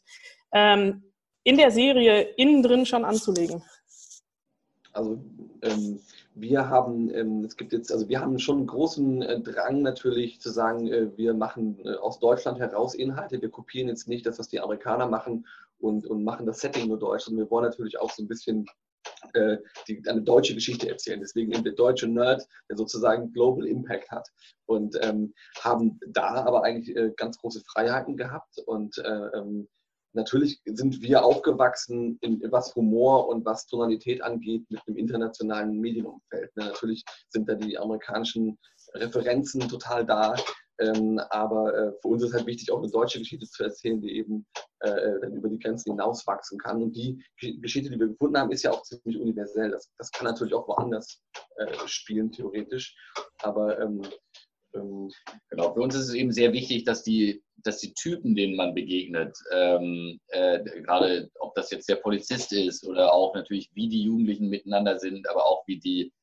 [0.52, 1.04] ähm,
[1.44, 3.64] in der Serie innen drin schon anzulegen?
[4.94, 5.20] Also
[5.62, 6.02] ähm,
[6.42, 10.40] wir haben, ähm, es gibt jetzt, also wir haben schon einen großen äh, Drang natürlich
[10.40, 13.42] zu sagen, äh, wir machen äh, aus Deutschland heraus Inhalte.
[13.42, 15.48] Wir kopieren jetzt nicht das, was die Amerikaner machen
[15.80, 18.66] und, und machen das Setting nur deutsch, sondern wir wollen natürlich auch so ein bisschen
[19.34, 21.20] äh, die, eine deutsche Geschichte erzählen.
[21.20, 24.28] Deswegen eben der deutsche Nerd, der sozusagen Global Impact hat.
[24.66, 29.68] Und ähm, haben da aber eigentlich äh, ganz große Freiheiten gehabt und äh, ähm,
[30.14, 36.56] natürlich sind wir aufgewachsen, in, was Humor und was Tonalität angeht, mit einem internationalen Medienumfeld.
[36.56, 36.66] Ne?
[36.66, 38.58] Natürlich sind da die amerikanischen
[38.94, 40.36] Referenzen total da.
[40.80, 44.16] Ähm, aber äh, für uns ist halt wichtig, auch eine deutsche Geschichte zu erzählen, die
[44.16, 44.46] eben
[44.80, 46.82] äh, über die Grenzen hinauswachsen kann.
[46.82, 49.72] Und die Geschichte, die wir gefunden haben, ist ja auch ziemlich universell.
[49.72, 51.22] Das, das kann natürlich auch woanders
[51.58, 52.96] äh, spielen, theoretisch.
[53.42, 54.02] Aber ähm,
[54.72, 58.74] genau, für uns ist es eben sehr wichtig, dass die dass die Typen, denen man
[58.74, 64.04] begegnet, ähm, äh, gerade ob das jetzt der Polizist ist oder auch natürlich, wie die
[64.04, 66.14] Jugendlichen miteinander sind, aber auch wie die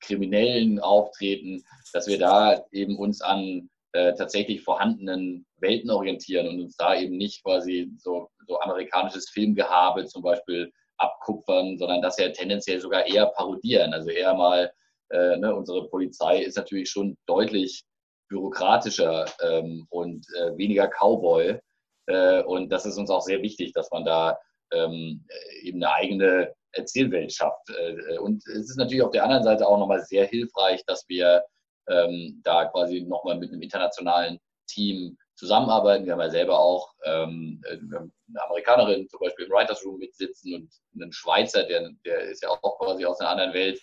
[0.00, 6.76] Kriminellen auftreten, dass wir da eben uns an äh, tatsächlich vorhandenen Welten orientieren und uns
[6.76, 12.80] da eben nicht quasi so, so amerikanisches Filmgehabe zum Beispiel abkupfern, sondern das ja tendenziell
[12.80, 13.92] sogar eher parodieren.
[13.92, 14.72] Also eher mal,
[15.10, 17.84] äh, ne, unsere Polizei ist natürlich schon deutlich
[18.32, 21.58] bürokratischer ähm, und äh, weniger Cowboy.
[22.06, 24.38] Äh, und das ist uns auch sehr wichtig, dass man da
[24.72, 25.24] ähm,
[25.60, 27.68] eben eine eigene Erzählwelt schafft.
[27.70, 31.44] Äh, und es ist natürlich auf der anderen Seite auch nochmal sehr hilfreich, dass wir
[31.88, 36.06] ähm, da quasi nochmal mit einem internationalen Team zusammenarbeiten.
[36.06, 38.10] Wir haben ja selber auch ähm, eine
[38.44, 42.78] Amerikanerin zum Beispiel im Writers Room mitsitzen und einen Schweizer, der, der ist ja auch
[42.78, 43.82] quasi aus einer anderen Welt.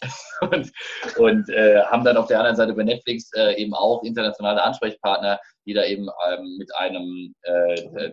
[0.40, 0.72] und,
[1.18, 5.38] und äh, haben dann auf der anderen Seite bei Netflix äh, eben auch internationale Ansprechpartner,
[5.66, 8.08] die da eben ähm, mit einem äh,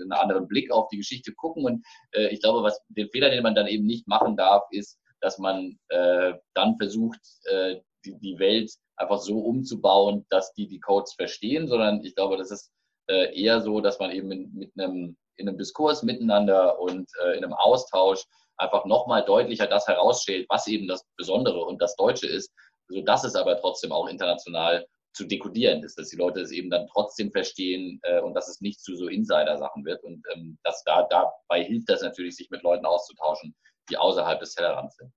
[0.00, 1.64] einen anderen Blick auf die Geschichte gucken.
[1.64, 4.98] Und äh, ich glaube, was den Fehler, den man dann eben nicht machen darf, ist,
[5.20, 10.80] dass man äh, dann versucht, äh, die, die Welt einfach so umzubauen, dass die die
[10.80, 12.70] Codes verstehen, sondern ich glaube, das ist
[13.08, 17.36] äh, eher so, dass man eben in, mit einem, in einem Diskurs miteinander und äh,
[17.36, 18.24] in einem Austausch
[18.56, 22.52] einfach nochmal deutlicher das herausstellt, was eben das Besondere und das Deutsche ist,
[22.88, 26.88] sodass es aber trotzdem auch international zu dekodieren ist, dass die Leute es eben dann
[26.88, 30.02] trotzdem verstehen äh, und dass es nicht zu so Insider-Sachen wird.
[30.02, 33.54] Und ähm, dass da dabei hilft das natürlich, sich mit Leuten auszutauschen,
[33.88, 35.12] die außerhalb des Tellerrands sind.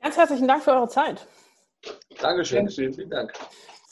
[0.00, 1.26] Ganz herzlichen Dank für eure Zeit.
[2.20, 3.32] Dankeschön, vielen, vielen Dank.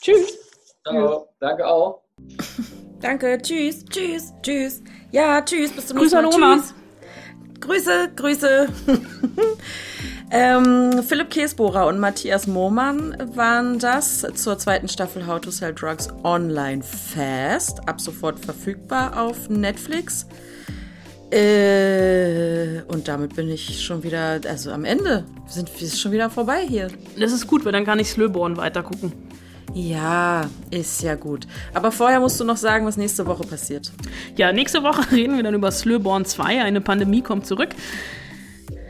[0.01, 0.51] Tschüss.
[0.85, 1.27] Ciao.
[1.39, 2.03] Danke auch.
[3.03, 4.81] Danke, tschüss, tschüss, tschüss.
[5.11, 6.53] Ja, tschüss, bis zum Grüße nächsten an Mal.
[6.53, 6.61] Oma.
[6.61, 6.73] Tschüss.
[7.59, 8.67] Grüße, Grüße.
[10.31, 16.07] ähm, Philipp Käsbohrer und Matthias Mohmann waren das zur zweiten Staffel How to Sell Drugs
[16.23, 17.85] Online Fast.
[17.89, 20.25] Ab sofort verfügbar auf Netflix.
[21.29, 26.65] Äh, und damit bin ich schon wieder, also am Ende sind wir schon wieder vorbei
[26.65, 26.87] hier.
[27.19, 29.11] Das ist gut, weil dann kann ich Slöborn weitergucken.
[29.73, 31.47] Ja, ist ja gut.
[31.73, 33.91] Aber vorher musst du noch sagen, was nächste Woche passiert.
[34.35, 36.63] Ja, nächste Woche reden wir dann über Slöborn 2.
[36.63, 37.69] Eine Pandemie kommt zurück.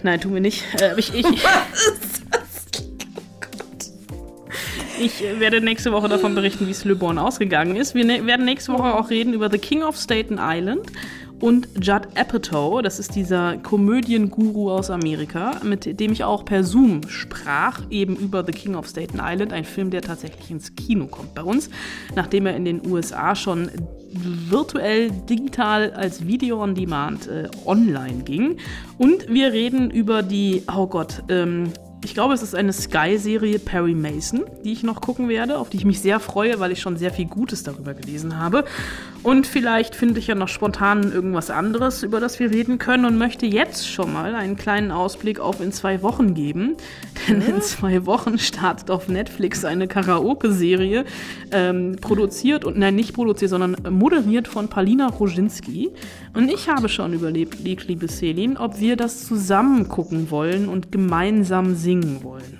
[0.03, 0.65] Nein, tun wir nicht.
[0.81, 1.25] Äh, ich, ich,
[4.99, 7.95] ich äh, werde nächste Woche davon berichten, wie Slöborn ausgegangen ist.
[7.95, 10.91] Wir ne werden nächste Woche auch reden über The King of Staten Island
[11.43, 12.81] und Judd Apatow.
[12.81, 18.45] Das ist dieser Komödienguru aus Amerika, mit dem ich auch per Zoom sprach, eben über
[18.45, 21.69] The King of Staten Island, ein Film, der tatsächlich ins Kino kommt bei uns,
[22.15, 23.69] nachdem er in den USA schon
[24.13, 28.55] virtuell, digital als Video on Demand äh, online ging.
[28.97, 31.73] Und wir reden über die, oh Gott, ähm,
[32.03, 35.77] ich glaube, es ist eine Sky-Serie Perry Mason, die ich noch gucken werde, auf die
[35.77, 38.65] ich mich sehr freue, weil ich schon sehr viel Gutes darüber gelesen habe.
[39.23, 43.17] Und vielleicht finde ich ja noch spontan irgendwas anderes, über das wir reden können und
[43.17, 46.75] möchte jetzt schon mal einen kleinen Ausblick auf in zwei Wochen geben.
[47.27, 51.05] Denn in zwei Wochen startet auf Netflix eine Karaoke-Serie,
[51.51, 55.91] ähm, produziert und, nein, nicht produziert, sondern moderiert von Palina Roginski.
[56.33, 61.75] Und ich habe schon überlegt, liebe Selin, ob wir das zusammen gucken wollen und gemeinsam
[61.75, 62.57] singen wollen.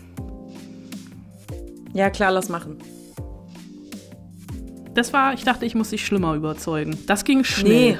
[1.94, 2.78] Ja, klar, lass machen.
[4.94, 6.98] Das war, ich dachte, ich muss dich schlimmer überzeugen.
[7.08, 7.94] Das ging schnell.
[7.94, 7.98] Nee.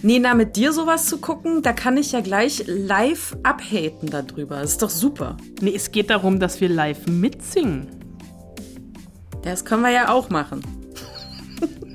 [0.00, 4.60] Nee, na, mit dir sowas zu gucken, da kann ich ja gleich live abhaten darüber.
[4.60, 5.36] Das ist doch super.
[5.60, 7.88] Nee, es geht darum, dass wir live mitsingen.
[9.42, 10.62] Das können wir ja auch machen.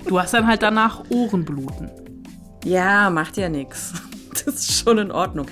[0.06, 2.03] Du hast dann halt danach Ohrenbluten.
[2.64, 3.94] Ja, macht ja nichts.
[4.46, 5.46] Das ist schon in Ordnung.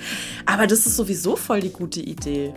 [0.44, 2.52] Aber das ist sowieso voll die gute Idee.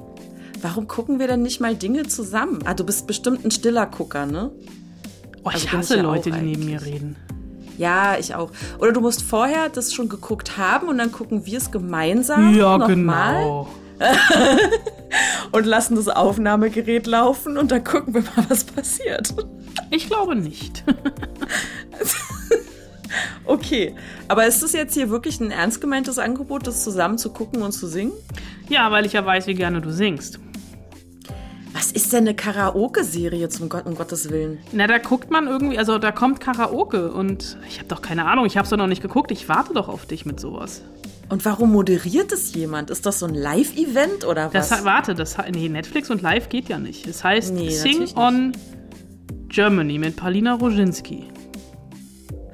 [0.59, 2.59] Warum gucken wir denn nicht mal Dinge zusammen?
[2.65, 4.51] Ah, du bist bestimmt ein stiller Gucker, ne?
[5.43, 7.15] Oh, ich Also hasse ich ja Leute, die neben mir reden.
[7.77, 8.49] Ja, ich auch.
[8.79, 12.77] Oder du musst vorher das schon geguckt haben und dann gucken wir es gemeinsam Ja,
[12.77, 13.67] genau.
[15.51, 19.33] und lassen das Aufnahmegerät laufen und dann gucken wir mal, was passiert.
[19.91, 20.83] Ich glaube nicht.
[23.45, 23.95] Okay,
[24.27, 27.71] aber ist das jetzt hier wirklich ein ernst gemeintes Angebot, das zusammen zu gucken und
[27.71, 28.13] zu singen?
[28.69, 30.39] ja, weil ich ja weiß, wie gerne du singst.
[31.73, 34.59] Was ist denn eine Karaoke-Serie zum Gott, um Gottes Willen?
[34.71, 38.45] Na, da guckt man irgendwie, also da kommt Karaoke und ich habe doch keine Ahnung,
[38.45, 39.29] ich habe es doch noch nicht geguckt.
[39.31, 40.81] Ich warte doch auf dich mit sowas.
[41.27, 42.91] Und warum moderiert es jemand?
[42.91, 44.69] Ist das so ein Live-Event oder was?
[44.69, 47.07] Das, warte, das, nee, Netflix und live geht ja nicht.
[47.07, 48.53] Es heißt Nee, Sing on
[49.49, 51.25] Germany mit Palina Roginski.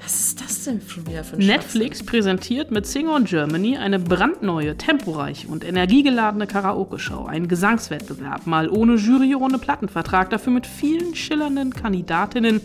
[0.04, 4.00] Was ist das denn schon wieder für ein Netflix präsentiert mit Sing on Germany eine
[4.00, 7.26] brandneue, temporeiche und energiegeladene Karaoke-Show.
[7.26, 12.62] Ein Gesangswettbewerb, mal ohne Jury, ohne Plattenvertrag, dafür mit vielen schillernden Kandidatinnen,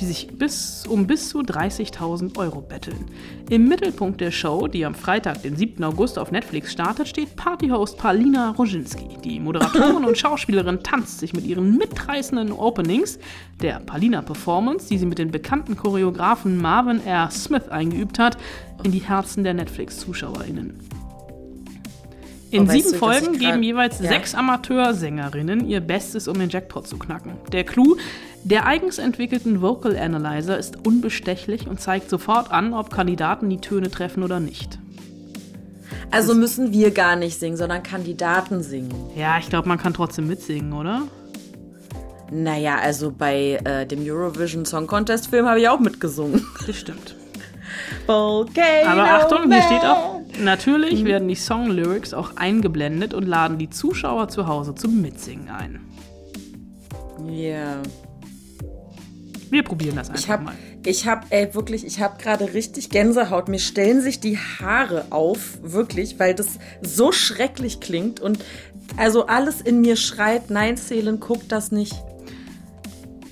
[0.00, 3.06] die sich bis, um bis zu 30.000 Euro betteln.
[3.50, 5.82] Im Mittelpunkt der Show, die am Freitag, den 7.
[5.84, 9.18] August auf Netflix startet, steht Partyhost Palina Roginski.
[9.24, 13.18] Die Moderatorin und Schauspielerin tanzt sich mit ihren mitreißenden Openings,
[13.60, 17.30] der Palina-Performance, die sie mit den bekannten Choreografen Marvin R.
[17.30, 18.36] Smith eingeübt hat,
[18.82, 20.95] in die Herzen der Netflix-ZuschauerInnen.
[22.56, 24.08] In sieben du, Folgen geben jeweils Ja.
[24.08, 27.32] sechs Amateursängerinnen ihr Bestes, um den Jackpot zu knacken.
[27.52, 27.96] Der Clou,
[28.44, 33.90] der eigens entwickelten Vocal Analyzer ist unbestechlich und zeigt sofort an, ob Kandidaten die Töne
[33.90, 34.78] treffen oder nicht.
[36.10, 38.94] Also müssen wir gar nicht singen, sondern Kandidaten singen.
[39.16, 41.02] Ja, ich glaube, man kann trotzdem mitsingen, oder?
[42.30, 46.44] Naja, also bei äh, dem Eurovision Song Contest Film habe ich auch mitgesungen.
[46.66, 47.14] Das stimmt.
[48.06, 53.70] Volcano Aber Achtung, hier steht auch, natürlich werden die Song-Lyrics auch eingeblendet und laden die
[53.70, 55.80] Zuschauer zu Hause zum Mitsingen ein.
[57.30, 57.82] Ja.
[59.50, 60.54] Wir probieren das einfach Ich habe, mal.
[60.84, 63.48] ich habe, ey, wirklich, ich habe gerade richtig Gänsehaut.
[63.48, 68.38] Mir stellen sich die Haare auf, wirklich, weil das so schrecklich klingt und
[68.96, 71.94] also alles in mir schreit, nein, Seelen, guck das nicht.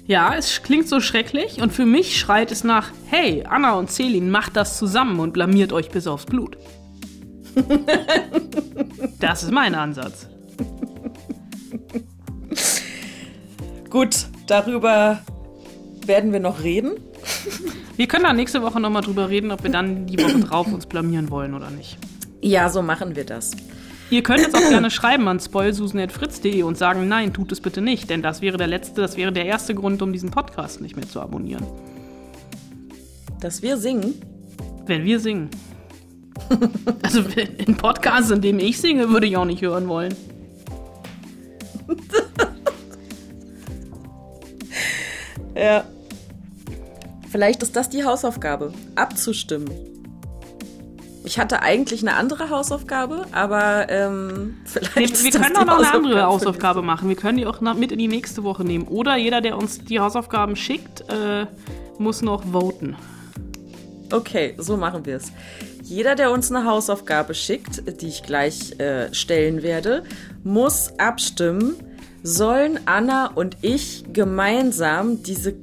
[0.06, 4.30] Ja, es klingt so schrecklich und für mich schreit es nach, hey, Anna und Celine,
[4.30, 6.58] macht das zusammen und blamiert euch bis aufs Blut.
[9.20, 10.28] Das ist mein Ansatz.
[13.90, 15.20] Gut, darüber
[16.06, 16.92] werden wir noch reden.
[17.96, 20.86] Wir können dann nächste Woche nochmal drüber reden, ob wir dann die Woche drauf uns
[20.86, 21.98] blamieren wollen oder nicht.
[22.40, 23.52] Ja, so machen wir das.
[24.10, 28.10] Ihr könnt jetzt auch gerne schreiben an spoilsusen.fritz.de und sagen, nein, tut es bitte nicht,
[28.10, 31.08] denn das wäre der letzte, das wäre der erste Grund, um diesen Podcast nicht mehr
[31.08, 31.66] zu abonnieren.
[33.40, 34.14] Dass wir singen.
[34.86, 35.48] Wenn wir singen.
[37.02, 37.22] Also
[37.66, 40.14] in Podcasts, in dem ich singe, würde ich auch nicht hören wollen.
[45.54, 45.84] Ja.
[47.30, 49.70] Vielleicht ist das die Hausaufgabe, abzustimmen.
[51.24, 55.14] Ich hatte eigentlich eine andere Hausaufgabe, aber ähm, vielleicht.
[55.14, 57.08] Ist wir können auch noch eine andere Hausaufgabe machen.
[57.08, 58.86] Wir können die auch mit in die nächste Woche nehmen.
[58.86, 61.46] Oder jeder, der uns die Hausaufgaben schickt, äh,
[61.98, 62.94] muss noch voten.
[64.12, 65.32] Okay, so machen wir es.
[65.84, 70.02] Jeder, der uns eine Hausaufgabe schickt, die ich gleich äh, stellen werde,
[70.42, 71.76] muss abstimmen,
[72.22, 75.54] sollen Anna und ich gemeinsam diese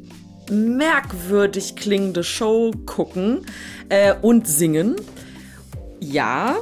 [0.52, 3.48] merkwürdig klingende Show gucken
[3.90, 4.96] äh, und singen.
[6.00, 6.56] Ja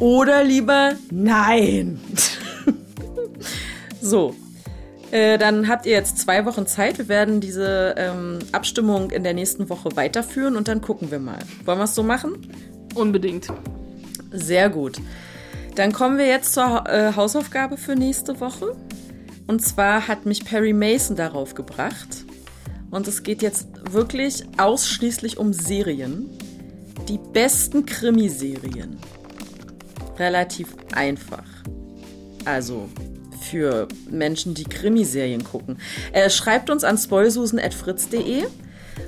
[0.00, 2.00] oder lieber nein.
[4.00, 4.34] so,
[5.12, 6.98] äh, dann habt ihr jetzt zwei Wochen Zeit.
[6.98, 11.38] Wir werden diese ähm, Abstimmung in der nächsten Woche weiterführen und dann gucken wir mal.
[11.64, 12.48] Wollen wir es so machen?
[12.94, 13.48] Unbedingt.
[14.30, 15.00] Sehr gut.
[15.74, 18.76] Dann kommen wir jetzt zur äh, Hausaufgabe für nächste Woche.
[19.46, 22.24] Und zwar hat mich Perry Mason darauf gebracht.
[22.90, 26.30] Und es geht jetzt wirklich ausschließlich um Serien.
[27.08, 28.98] Die besten Krimiserien.
[30.18, 31.44] Relativ einfach.
[32.44, 32.88] Also
[33.40, 35.78] für Menschen, die Krimiserien gucken.
[36.12, 38.44] Äh, schreibt uns an spoilsusen.fritz.de.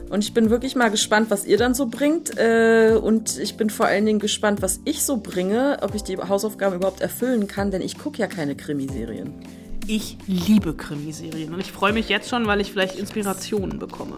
[0.08, 2.38] Und ich bin wirklich mal gespannt, was ihr dann so bringt.
[2.38, 6.16] Äh, und ich bin vor allen Dingen gespannt, was ich so bringe, ob ich die
[6.16, 9.34] Hausaufgaben überhaupt erfüllen kann, denn ich gucke ja keine Krimiserien.
[9.88, 14.16] Ich liebe Krimiserien und ich freue mich jetzt schon, weil ich vielleicht Inspirationen bekomme.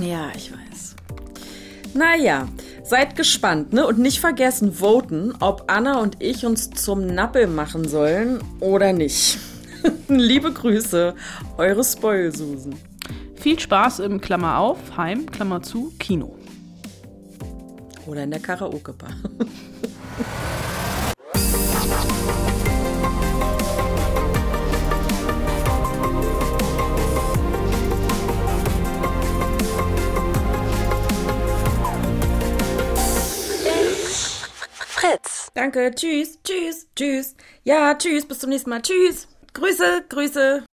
[0.00, 0.94] Ja, ich weiß.
[1.94, 2.46] Naja,
[2.84, 3.86] seid gespannt, ne?
[3.86, 9.38] Und nicht vergessen, voten, ob Anna und ich uns zum Nappel machen sollen oder nicht.
[10.08, 11.14] Liebe Grüße,
[11.56, 12.74] eure Spoilsusen.
[13.40, 16.36] Viel Spaß im Klammer auf, Heim, Klammer zu, Kino.
[18.06, 19.10] Oder in der Karaoke-Bar.
[34.74, 35.52] Fritz.
[35.54, 37.36] Danke, tschüss, tschüss, tschüss.
[37.62, 38.82] Ja, tschüss, bis zum nächsten Mal.
[38.82, 39.28] Tschüss.
[39.54, 40.66] Grüße, Grüße.